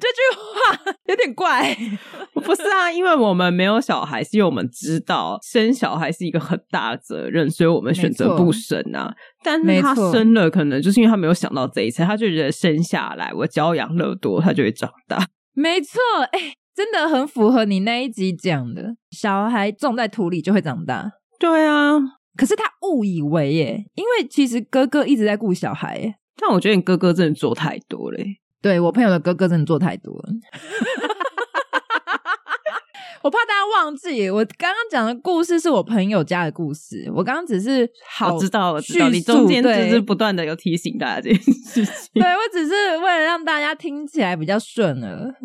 [0.00, 1.76] 你这句话有点怪，
[2.32, 2.90] 不是啊？
[2.90, 9.12] 因为我们没有小孩，是因为我们知道生小孩是一个很大的责任，所以我们选择不生啊。
[9.44, 15.26] 但是他生了，可能就是因为他没有想到这一层，他就觉得生下来我娇养乐多，他就会长大。
[15.52, 16.00] 没错，
[16.32, 21.12] 哎、欸，真的很符合你那一集讲的，小孩种在土里就会长大。
[21.38, 21.98] 对啊，
[22.36, 26.14] 可是他误以为耶，因为其实哥哥一直在顾小孩耶。
[26.38, 28.24] 但我觉得你哥哥真的做太多了耶。
[28.62, 30.28] 对，我朋友的哥哥真的做太多了，
[33.22, 45.34] 我怕大家忘记，我刚刚讲的故事是我朋友家的故事，我刚刚只是好我知道，我知道，你中间只是不断的有提醒大家这件事情，对，我只是为了让大家听起来比较顺耳。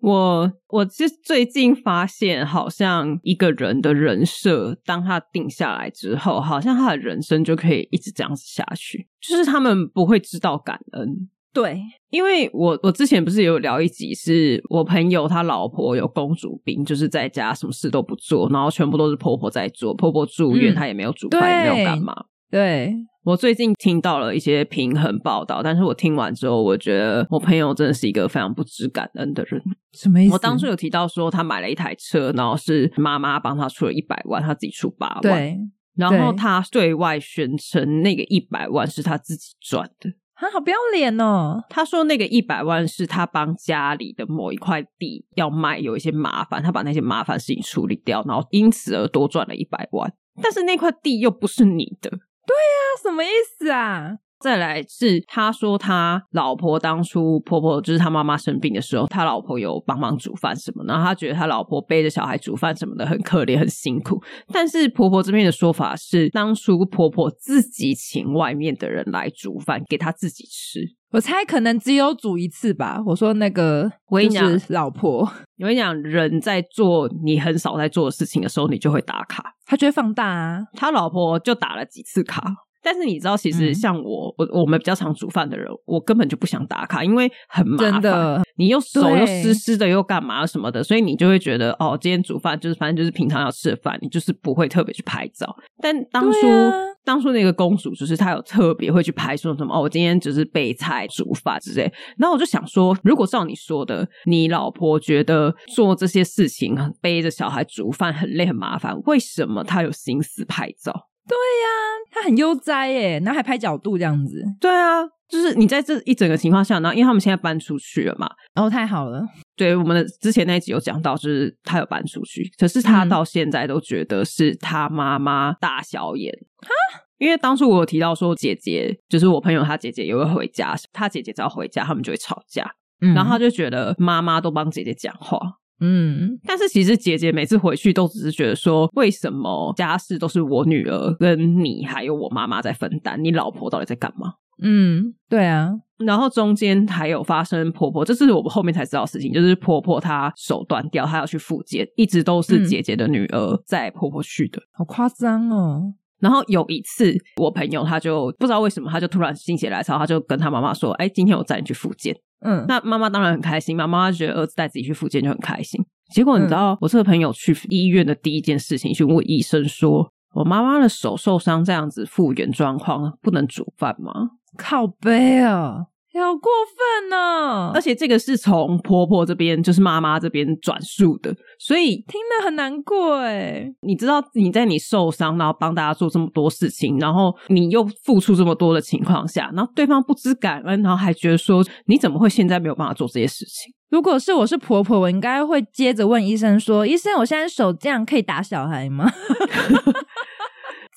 [0.00, 11.28] 我我是最近发现，好像一个人的人设，当他定下来之后，好像他的人生就可以一直这样子下去，就是他们不会知道感恩。
[11.52, 11.80] 对，
[12.10, 22.14] 因为我我之前不是有聊一集，是我朋友他老婆有公主病，就是在家什么事都不做，然后全部都是婆婆在做，婆婆住院，她、嗯、也没有煮饭，也没有干嘛。
[22.50, 22.94] 对，
[23.24, 29.60] 我最近听到了一些平衡报道，但是我听完之后，我觉得我朋友真的是一个非常不知感恩的人。
[29.92, 30.32] 什么意思？
[30.32, 35.20] 我当初有提到说他买了一台车，然后是妈妈帮他出了一百万，他自己出八万。
[35.22, 35.58] 对，
[35.96, 40.10] 然后他对外宣称那个一百万是他自己赚的。
[40.42, 41.62] 啊，好不要脸哦！
[41.68, 50.12] 他说那个一百万是他帮家里的某一块地要卖，有一些麻烦，他把那些麻烦事情处理掉，然后因此而多赚了一百万。
[50.42, 52.10] 但是那块地又不是你的。
[52.10, 53.28] 对呀，什么意
[53.58, 54.18] 思啊？
[54.42, 64.22] 再来是他说他老婆当初婆婆就是他妈妈生病的时候，他老婆有帮忙煮饭什么，然后他觉得他老婆背着小孩煮饭什么的很可怜很辛苦。
[64.52, 70.80] 但是婆婆这边的说法是，当初婆婆自己请外面的人来煮饭给他自己吃。
[71.12, 72.98] 我猜可能只有煮一次吧。
[73.06, 75.20] 我说那个，我跟你讲，老婆，
[75.58, 80.60] 我跟你讲，人在做你很少在做的事情的时候，你就会打卡，他就会放大啊。
[80.72, 82.42] 他老婆就打了几次卡。
[82.82, 87.92] 但是你知道，其实像我，嗯、我我们比较常煮饭的人，我根本就不想打卡，因为很麻烦。
[87.92, 95.54] 真的，你又手又湿湿的，又干嘛什么的，所以你就会觉得，哦，今天煮饭就是反正就是平常要吃的饭，你就是不会特别去拍照。
[95.80, 96.72] 但当初、啊、
[97.04, 101.82] 当初那个公主，就是她有特别会去拍，说什么哦，我今天只是备菜、煮饭之类。
[102.18, 111.08] 然后我就想说，如果照你说的，你老婆觉得做这些事情，背着小孩煮饭很累很麻烦，为什么她有心思拍照？
[111.28, 114.44] 对呀、啊，他很悠哉耶，然后还拍角度这样子。
[114.60, 119.24] 对啊，就是你在这一整个情况下，然后因为他们现在搬出去了嘛，然哦，太好了。
[119.56, 132.68] 对，我们的之前那一集有讲到，就是他有搬出去，可是他到现在都觉得是他妈妈大小眼哈，因为当初我有提到说，姐姐就是我朋友，他姐姐也会回家，他姐姐只要回家，他们就会吵架，
[133.00, 135.38] 嗯、然后他就觉得妈妈都帮姐姐讲话。
[135.84, 143.22] 嗯，但是其实姐姐每次回去都只是觉得说，为什么家事都是我女儿跟你还有我妈妈在分担？
[143.22, 144.34] 你老婆到底在干嘛？
[144.62, 145.70] 嗯，对啊。
[145.98, 155.94] 然后中间还有发生婆婆，这是我们后面才知道的事情，就是婆婆她手断掉，她要去复健，一直都是姐姐的女儿载婆婆去的，好夸张哦。
[156.20, 165.80] 然后有一次，我朋友他就不知道为什么，他就突然心血来潮，他就跟他妈妈说：“哎，今天我载你去复健。”嗯，那妈妈当然很开心，妈妈觉得儿子带自己去复健就很开心。
[166.12, 175.86] 结果你知道，我这个朋友去医院的第一件事情，去问医生说：“我妈妈的手受伤，这样子复原状况，不能煮饭吗？”靠背啊！
[176.20, 177.70] 好过分呢！
[177.74, 183.66] 而且这个是从婆婆这边，就是妈妈这边转述的，所以听得很难过哎。
[183.80, 193.72] 你知道你在你受伤，然后帮大家做这么多事情，然后你又付出这么多的情况下，然后对方不知感恩，然后还觉得说你怎么会现在没有办法做这些事情？
[193.88, 199.10] 如果是我是婆婆，我应该会接着问医生说：“医生，我现在手这样可以打小孩吗？”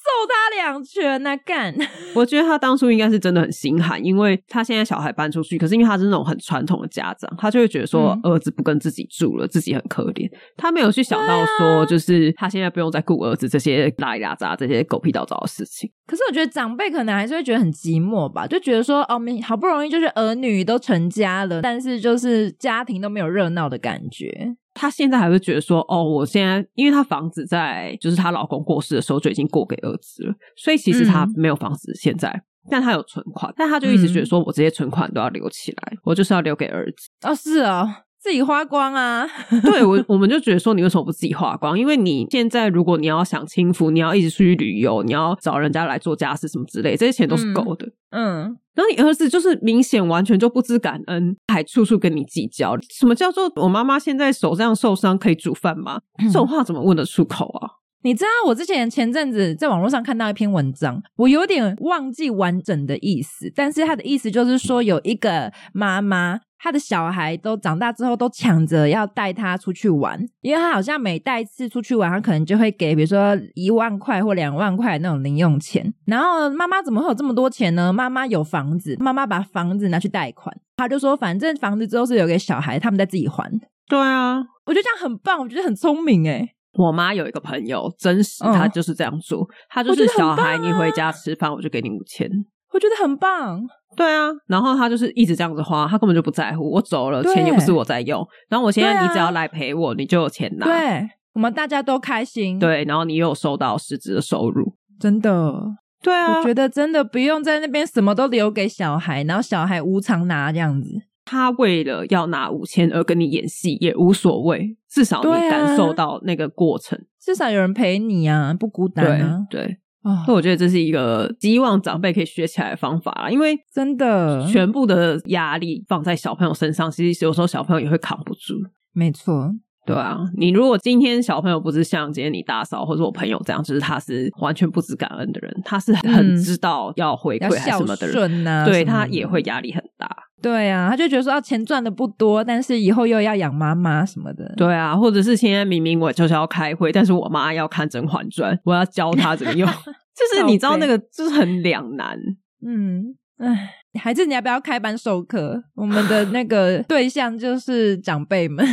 [0.06, 1.76] 揍他两拳那干！
[2.14, 10.30] 我觉得他当初应该是真的很心寒，因为他现在小孩搬出去，可是因为他是那种很传统的家长，他就会觉得说儿子不跟自己住了，嗯、自己很可怜。
[10.56, 15.90] 他没有去想到说，就是他现在不用再顾儿子这些拉里拉杂这些狗屁倒灶的事情。
[16.06, 24.56] 可是我觉得长辈可能还是会觉得很寂寞吧，就觉得说哦，好不容易就是儿女都成家了，但是就是家庭都没有热闹的感觉。
[24.76, 37.10] 她现在还会觉得说，哦，我现在因为她房子在就是她老公过世的时候就已经过给儿子了，所以其实她没有房子现在，嗯、但她有存款，但她就一直觉得说我这些存款都要留起来，嗯、我就是要留给儿子。
[37.24, 38.05] 哦，是啊。
[38.26, 39.24] 自己花光啊！
[39.62, 41.78] 对，我我们就觉得说，你为什么不自己花光？
[41.78, 47.86] 因为你现在如果你要享清福，你要一直出去旅游，你要找人家来做家事什么之类，这些钱都是够的。
[48.10, 52.76] 嗯，嗯，然后你儿子就是明显完全就不知感恩，还处处跟你计较。
[52.90, 56.02] 什么叫做我妈妈现在手这样受伤可以煮饭吗？
[56.18, 57.70] 这种话怎么问得出口啊？
[58.06, 66.40] 嗯，你知道我之前前阵子在网络上看到一篇文章，我有点忘记完整的意思，但是他的意思就是说有一个妈妈。
[66.58, 75.94] 她的小孩都长大之后都抢着要带他出去玩，因为他好像每带一次出去玩，他可能就会给，比如说一万块或两万块那种零用钱。
[76.08, 77.94] 然后妈妈怎么会有这么多钱呢？
[77.94, 83.52] 妈妈有房子，妈妈把房子拿去贷款，他就说反正房子之后是留给小孩，他们再自己还。
[83.88, 86.55] 对啊，我觉得这样很棒，我觉得很聪明诶。
[86.78, 92.30] 我妈有一个朋友，真实他就是这样做，他就是小孩你回家吃饭，我就给你五千，
[92.74, 93.62] 我觉得很棒。
[93.96, 96.70] 对啊，然后他就是一直这样子花，他根本就不在乎。
[96.70, 98.28] 我走了，钱也不是我在用。
[98.50, 100.66] 然后我现在你只要来陪我，你就有钱拿。
[100.66, 102.60] 对，我们大家都开心。
[102.60, 105.54] 对，然后你又有收到实质的收入，真的。
[106.02, 110.90] 对啊，我觉得真的不用在那边什么都留给小孩，然后小孩无偿拿这样子。
[111.26, 119.46] 他为了要拿五千而跟你演戏也无所谓，至少你感受到那个过程，至少有人陪你啊，不孤单啊。
[119.50, 119.62] 对。
[119.62, 128.54] 对那、哦、我觉得这是一个希望长辈可以学起来的方法啦，因为真的全部的压力放在小朋友身上，其实有时候小朋友也会扛不住。
[128.94, 129.52] 没错，
[129.86, 140.10] 对啊，你如果今天小朋友不是像今天你大嫂或者我朋友这样，就是他是完全不知感恩的人，他是很知道要回馈还是什么的人，啊、对他也会压力很大。
[140.42, 144.54] 对啊，他就觉得说，要钱赚的不多，但是以后又要养妈妈什么的。
[144.58, 149.68] 对啊，或者是现在明明我就是要开会，但是我妈要看《甄嬛传》，我要教她怎么用。
[150.16, 152.18] 就是你知道那个就是很两难，
[152.66, 153.70] 嗯，哎，
[154.00, 155.64] 还是你要不要开班授课？
[155.76, 158.66] 我们的那个对象就是长辈们。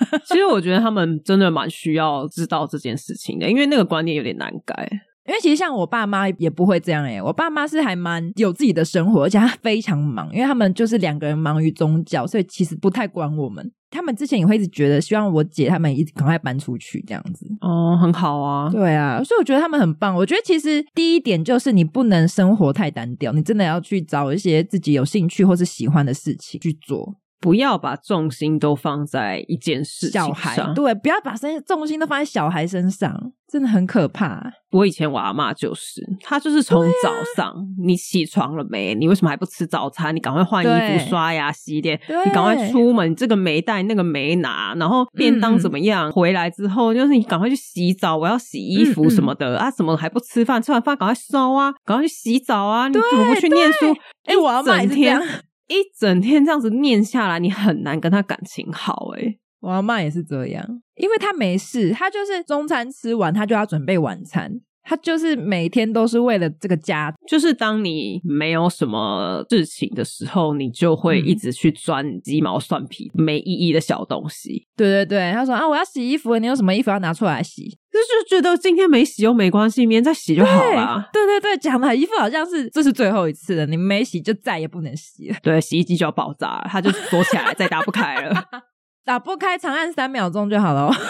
[0.26, 4.88] 其实我觉得他们真的蛮需要知道这件事情的，因为那个观念有点难改。
[5.28, 13.72] 因为其实像我爸妈也不会这样诶，我爸妈是还蛮有自己的生活，而且他非常忙，因为他们就是两个人忙于宗教，所以其实不太管我们。
[13.90, 17.44] 他们之前也会一直觉得希望我姐他们一直赶快搬出去这样子。
[17.60, 18.70] 哦，很好啊。
[18.70, 20.14] 对啊，所以我觉得他们很棒。
[20.14, 27.16] 我觉得其实第一点就是你不能生活太单调，你真的要去找一些自己有兴趣或是喜欢的事情去做。
[27.40, 33.14] 不要把重心都放在一件事情上，小孩，对，不要把身重心都放在小孩身上，
[33.46, 34.42] 真的很可怕。
[34.72, 38.94] 我以前我阿妈就是，她就是从早上、啊、你起床了没？
[38.94, 40.14] 你为什么还不吃早餐？
[40.16, 43.10] 你赶快换衣服、刷牙、洗脸，你赶快出门。
[43.10, 46.08] 你这个没带，那个没拿，然后便当怎么样？
[46.08, 49.70] 嗯、回来之后就是你赶快去洗澡，我要洗衣服什么的、啊？
[49.70, 50.60] 怎么还不吃饭？
[50.60, 52.88] 吃完饭赶快收啊，赶快去洗澡啊！
[52.88, 53.94] 你怎么不去念书？
[54.24, 55.22] 哎，我阿妈也是这样。
[55.68, 60.64] 一整天这样子念下来，你很难跟他感情好诶、欸、我阿嬷也是这样，
[60.94, 64.60] 因为他没事，他就是中餐吃完，他就要准备晚餐。
[64.88, 74.68] 他就是每天都是为了这个家，就是当你没有什么事情的时候，你就会一直去钻鸡毛蒜皮、没意义的小东西。
[74.76, 77.68] 对对对，他说啊，我要洗衣服，你有什么衣服要拿出来洗？
[77.68, 81.08] 就是觉得今天没洗又没关系，明天再洗就好了。
[81.12, 85.36] 对对对，讲的衣服好像是这是最后一次了，你没洗就再也不能洗了。
[85.42, 88.44] 对，洗衣机就要爆炸了，它就锁起来，再打不开了。
[89.04, 90.92] 打不开，长按三秒钟就好了。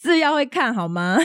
[0.00, 1.18] 字要会看好吗？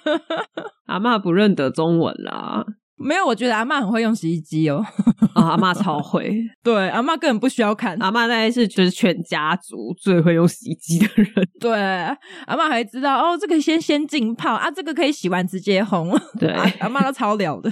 [0.86, 2.64] 阿嬷不认得中文啦。
[2.98, 4.82] 没有，我觉得阿嬷很会用洗衣机哦。
[5.34, 6.34] 哦，阿嬷超会。
[6.64, 7.96] 对，阿嬷根本不需要看。
[8.00, 11.30] 阿嬷大概是就是全家族最会用洗衣机的人。
[11.60, 11.72] 对，
[12.46, 16.18] 阿嬷还知道哦，这个先先浸泡啊，这个可以洗完直接烘。
[16.38, 17.70] 对，啊、阿嬷都超了的。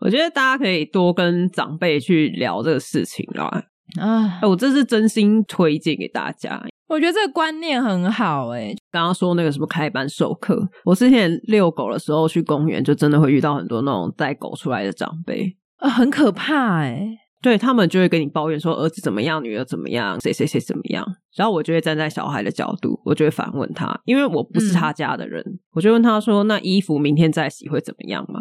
[0.00, 3.64] 我觉得大家可以多跟长辈去聊这个事情啦。
[4.00, 6.62] 啊，我这是真心推荐给大家。
[6.88, 21.06] 我觉得这个观念很好诶、欸、刚刚说那个什么开班授课，我之前遛狗的时候去公园，就真的会遇到很多那种带狗出来的长辈啊，很可怕诶、欸、对，他们就会跟你抱怨说儿子怎么样，女儿怎么样，谁谁谁怎么样。
[21.36, 28.40] 然后我就会站在小孩的角度，我就会反问他，因为我不是他家的人，嗯、我就问他说：“那衣服明天再洗会怎么样吗？”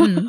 [0.00, 0.24] 嗯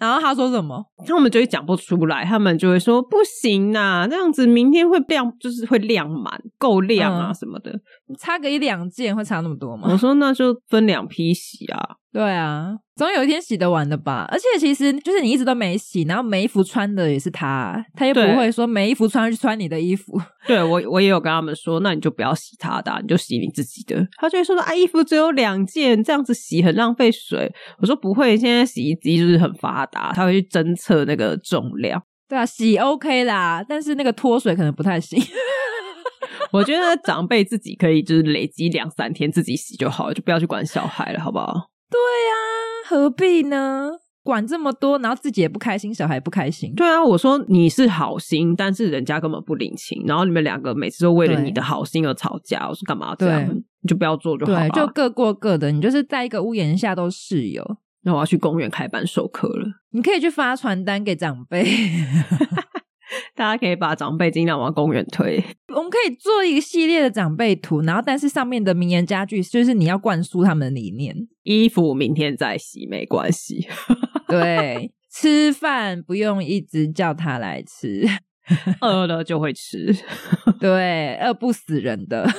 [0.00, 0.82] 然后他说什么？
[1.06, 7.70] 他们就会讲不出来，他们就会说不行呐，这样子明天会亮，就是会亮满，够亮啊什么的。
[7.70, 9.88] 嗯、差个一两件会差那么多吗？
[9.92, 11.96] 我说那就分两批洗啊。
[12.12, 14.28] 对啊，总有一天洗得完的吧。
[14.30, 20.20] 而且其实就是你一直都没洗，然后没衣服穿的也是他，他又不会说没衣服穿去穿你的衣服。
[20.46, 24.06] 对，我我也有跟他们说，那你就不要洗他的，你就洗你自己的。
[24.18, 27.50] 他就会说说啊，衣服只有两件，这样子洗很浪费水。
[27.78, 32.02] 我说不会，现在洗衣机就是很发达，他会去侦测那个重量。
[32.28, 35.18] 对啊，洗 OK 啦，但是那个脱水可能不太行。
[36.52, 41.70] 我觉得长辈自己可以就是累积两三天自己洗就好了，就不要去管小孩了，好不好？
[41.90, 42.49] 对呀、啊，
[42.90, 43.92] 何必呢？
[44.24, 46.74] 管这么多，然后自己也不开心，小孩也不开心。
[46.74, 52.68] 对啊，我说你是好心，但是人家根本不领情，然后你们两个每次都为了你的好心而吵架。
[52.68, 53.48] 我说干嘛要这样？
[53.82, 54.68] 你就不要做就好了。
[54.68, 55.70] 对，就各过各的。
[55.70, 57.64] 你就是在一个屋檐下都室友。
[58.02, 59.66] 那我要去公园开班授课了。
[59.92, 61.64] 你可以去发传单给长辈。
[63.34, 65.42] 大家可以把长辈尽量往公园推。
[65.74, 71.16] 我们可以做一个系列的长辈图，然后但是上面的名言佳句就是你要灌输他们的理念。
[71.42, 73.68] 衣服明天再洗没关系。
[74.28, 78.06] 对，吃饭不用一直叫他来吃，
[78.80, 79.94] 饿了就会吃。
[80.60, 82.28] 对，饿不死人的。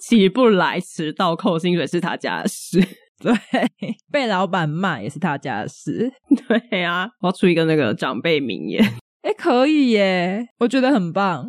[0.00, 2.78] 起不来，迟到扣薪水是他家的事。
[3.18, 3.32] 对，
[4.10, 6.12] 被老板骂也是他家的事。
[6.46, 8.84] 对呀、啊，我要出一个那个长辈名言。
[9.22, 11.46] 哎，可以耶，我觉得很棒。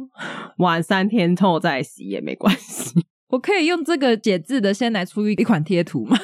[0.59, 3.05] 晚三天后再洗也没关系。
[3.27, 6.17] 我可以用这个解字的先来出一款贴图吗？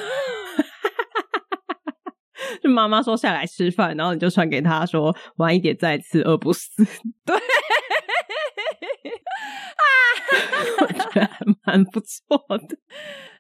[2.61, 6.69] 就 妈妈说下来吃饭，然后你就传给他说晚一点再吃，饿不死。
[7.25, 7.35] 对，
[9.75, 9.83] 啊，
[10.81, 12.77] 我觉得还蛮不错的，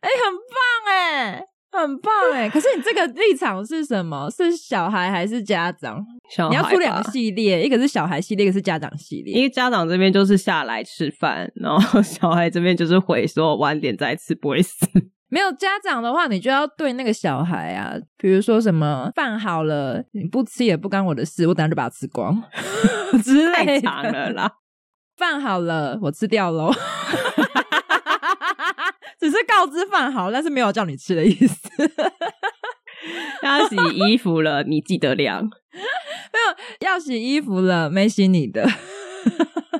[0.01, 1.45] 哎、欸，很棒哎。
[1.71, 2.49] 很棒哎！
[2.49, 4.29] 可是你这个立场是什么？
[4.29, 6.03] 是小孩还是家长？
[6.29, 9.33] 小孩，你要出两个系列，一个是小孩系列，一个是家长系列。
[9.33, 14.85] 因为家长这边就是下来吃饭，然后 小孩这边就是回说晚点再吃不会死。
[15.29, 22.43] 没有家长的话，你就要对那个小孩啊，比如说什么饭好了，你不吃也不干我的事，我等下就把它吃光
[23.23, 23.65] 之类的。
[23.65, 24.51] 太长了啦！
[25.15, 26.73] 饭好了，我吃掉喽。
[29.21, 31.69] 只是告知饭好，但是没有叫你吃的意思。
[33.43, 35.43] 要洗衣服了，你记得晾。
[35.43, 38.67] 没有要洗衣服了，没洗你的。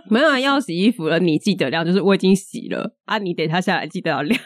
[0.09, 4.39] 没有要洗衣服了，你记得晾，就是我已经洗了啊，你等他下来记得要晾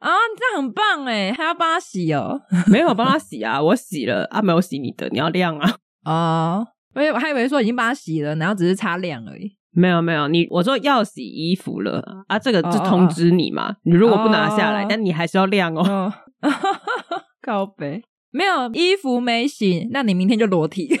[0.00, 2.40] 啊，这样很棒哎，还要帮他洗哦。
[2.66, 5.76] 没有帮他洗啊，我洗了啊，没有洗你的，你要晾啊。
[6.04, 9.56] 哦，我我还以为说已经帮他洗了，然后只是擦亮而已。
[9.74, 13.68] 没有没有，你我说要洗衣服了啊，这个是通知你嘛。
[13.68, 16.12] Oh, 你如果不拿下来，oh, 但你还是要晾哦。
[17.40, 21.00] 靠北，没有衣服没洗，那你明天就裸体。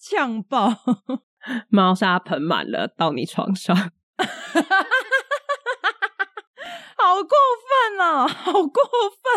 [0.00, 0.72] 呛爆，
[1.68, 3.76] 猫砂盆满了，到你床上。
[6.98, 8.26] 好过分啊！
[8.26, 8.82] 好过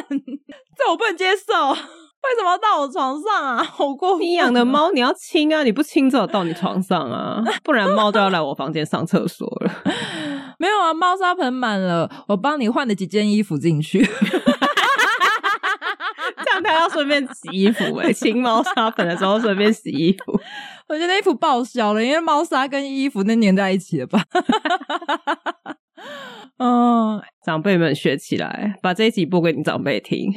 [0.08, 0.20] 分，
[0.76, 1.76] 这我不能接受。
[2.22, 3.64] 为什么要到我床上啊？
[3.64, 4.26] 好过分！
[4.26, 9.72] 你养的猫你要亲啊，你不亲就到你床上啊， 不然猫都要来我房间上厕所了。
[10.60, 14.06] 没有啊，猫砂盆满了，我帮你换了几件衣服进去。
[16.44, 20.40] 这样他要顺便洗衣服哎、欸，清猫砂盆的时候顺便洗衣服。
[20.88, 24.22] 我觉得衣服报销了，因为猫砂跟衣服那粘在一起了吧？
[26.58, 30.34] 嗯，长辈们学起来，把这一集播给你长辈听。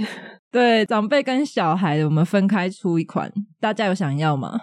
[0.52, 4.60] 对，长辈跟小孩，我们分开出一款，大家有想要吗？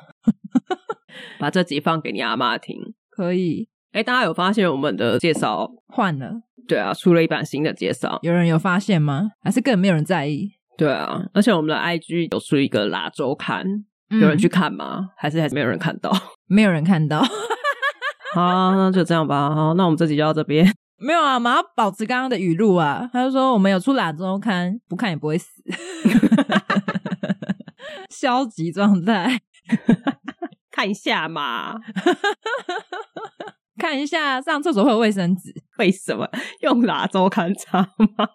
[1.39, 2.77] 把这集放给你阿妈听，
[3.09, 3.67] 可以。
[3.91, 6.43] 哎，大家有发现我们的介绍换了？
[6.67, 9.31] 对啊，出了一版新的介绍，有人有发现吗？
[9.41, 10.51] 还是根本没有人在意？
[10.77, 13.65] 对啊，而且我们的 IG 有出一个拉周刊，
[14.09, 14.99] 有人去看吗？
[14.99, 16.11] 嗯、还是还是没有人看到？
[16.45, 17.19] 没有人看到。
[18.35, 19.55] 好，那就这样吧。
[19.55, 20.71] 好，那我们这集就到这边。
[20.99, 23.09] 没有啊，我们要保持刚刚的语录啊。
[23.11, 25.63] 他就说我们有出啦周刊，不看也不会死。
[28.09, 29.39] 消极状态，
[30.71, 31.75] 看一下嘛，
[33.77, 35.53] 看一下上厕所会有卫生纸？
[35.77, 36.27] 为什么
[36.61, 38.27] 用啦周刊擦吗？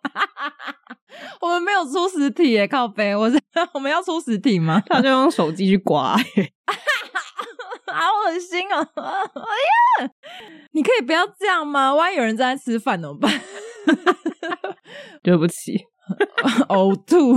[1.41, 3.39] 我们没有出实体耶，靠北，我是
[3.75, 4.83] 我们要出实体吗？
[4.87, 6.53] 他就用手机去刮耶。
[7.87, 8.89] 好恶心哦！
[8.97, 10.11] 哎呀，
[10.75, 11.95] 你可以不要这样吗？
[11.95, 13.31] 万一有人正在吃饭怎么办？
[15.23, 15.79] 对不起，
[16.69, 17.37] 呕吐。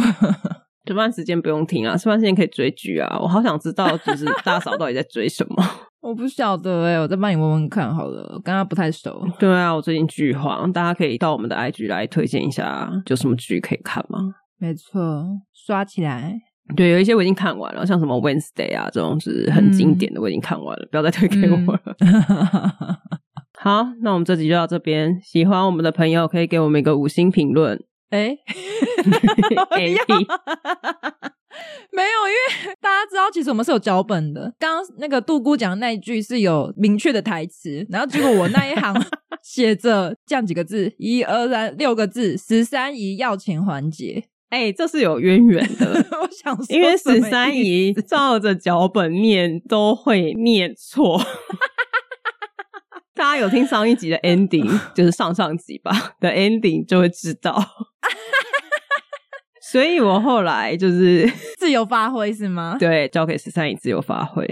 [0.86, 3.20] 吃饭时间不用听啊，吃饭时间可以追剧啊。
[3.22, 5.64] 我好想知道，就是大嫂到底在追什么？
[6.02, 8.22] 我不晓得哎、欸，我再帮你问问看好了。
[8.34, 9.26] 我跟他不太熟。
[9.38, 14.20] 对啊，我最近剧荒，大家可以到我们的 IG 来推荐一下，有什么剧可以看吗？
[14.58, 16.40] 没错，刷起来。
[16.76, 21.82] 对，有一些我已经看完了，像什么 Wednesday 啊这种是很经典的，我已经看完了，嗯、不要再推给我了。
[22.00, 22.98] 嗯、
[23.68, 25.20] 好，那我们这集就到这边。
[25.22, 27.78] 喜欢我们的朋友可以给我们一个五星评论。
[28.12, 28.30] 哎，
[29.76, 29.98] 没有，因
[32.32, 32.38] 为
[32.80, 34.54] 大家知道，其实我们是有脚本的。
[34.58, 38.96] 刚刚那个杜姑讲的那一句是有明确的台词，然后结果我那一行
[39.44, 44.24] 写着这样几个字：一二三六个字，十三姨要钱环节。
[44.50, 46.06] 哎、欸，这是有渊源的。
[46.24, 51.20] 我想说，因为十三姨照着脚本念都会念错。
[53.18, 55.92] 大家有听上一集的 ending， 就是上上集吧
[56.22, 57.62] 的 ending，就会知道。
[59.70, 62.78] 所以我后来就是自由发挥，是吗？
[62.80, 64.48] 对，交给十三姨自由发挥。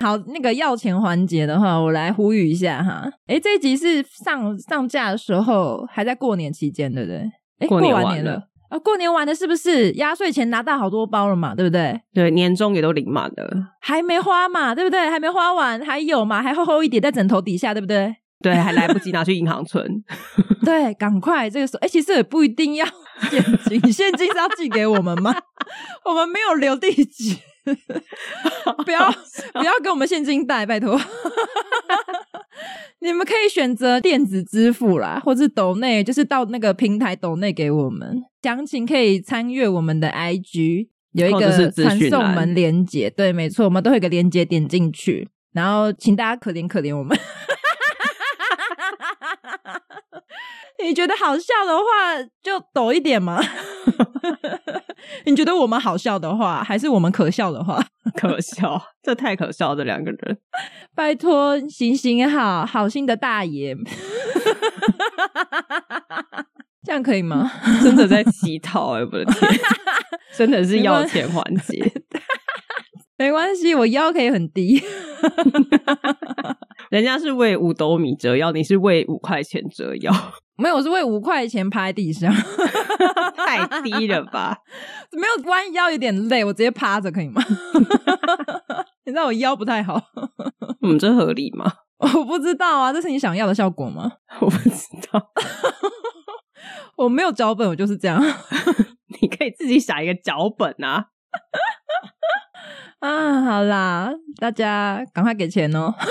[0.00, 3.10] 好，那个要钱环节的话，我来呼吁一下哈。
[3.26, 7.18] 哎，这一集是上上架的时候还在过年期间，对不对？
[7.58, 8.78] 哎过完年了啊！
[8.78, 9.92] 过年完了是不是？
[9.92, 12.00] 压岁钱拿到好多包了嘛，对不对？
[12.12, 15.08] 对，年终也都领满了，还没花嘛，对不对？
[15.08, 18.16] 还没花完，还有嘛，还厚厚一叠在枕头底下，对不对？
[18.42, 20.04] 对，还来不及拿去银行存。
[20.64, 22.86] 对，赶快这个时候，哎，其实也不一定要
[23.30, 25.34] 现金，现金是要寄给我们吗？
[26.04, 27.36] 我们没有留地址，
[28.84, 29.10] 不要
[29.54, 31.00] 不要给我们现金袋，拜托。
[33.00, 38.22] 你们可以选择电子支付啦，或是抖内，就是到那个平台抖内给我们。
[38.46, 45.28] 详情可以参阅我们的 ig 有一个传送门连接对没错我们都会有个连接点进去。
[45.52, 47.18] 然后请大家可怜可怜我们。
[50.84, 51.82] 你觉得好笑的话
[52.40, 53.42] 就抖一点嘛。
[55.24, 57.84] 你觉得我们好笑的话还是我们可笑的话？
[58.14, 60.38] 可笑这太可笑了两个人。
[60.94, 63.76] 拜托行行好好心的大爷。
[66.86, 67.50] 这样可以吗？
[67.82, 69.60] 真的在乞讨哎、欸，我的天，
[70.36, 71.92] 真的是要钱环节。
[73.18, 74.80] 没关系，我腰可以很低。
[76.90, 80.12] 人家是为五斗米折腰，你是为五块钱折腰。
[80.56, 82.32] 没有，我是为五块钱趴在地上，
[83.36, 84.56] 太低了吧？
[85.10, 87.42] 没有弯腰有点累，我直接趴着可以吗？
[89.04, 90.00] 你知道我腰不太好，
[90.82, 91.72] 嗯，这合理吗？
[91.98, 94.12] 我不知道啊，这是你想要的效果吗？
[94.40, 94.70] 我不知
[95.10, 95.20] 道，
[96.96, 98.22] 我没有脚本，我就是这样。
[99.20, 101.06] 你可以自己想一个脚本啊。
[103.00, 105.94] 啊，好啦，大家赶快给钱哦。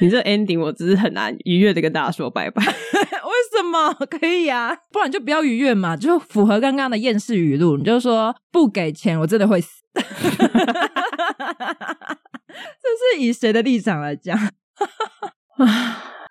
[0.00, 2.62] 你这 ending 我只是很难愉悦的跟大家说拜拜。
[2.64, 2.72] 为
[3.52, 3.92] 什么？
[4.06, 7.76] 可以呀、啊，不然就不要愉悦嘛，就符合刚刚的厌世语录。
[7.76, 9.82] 你就说不给钱，我真的会死。
[9.94, 10.02] 这
[13.16, 14.38] 是以谁的立场来讲？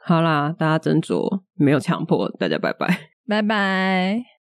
[0.08, 2.88] 好啦，大家斟酌，没有强迫，大家拜拜，
[3.28, 4.37] 拜拜。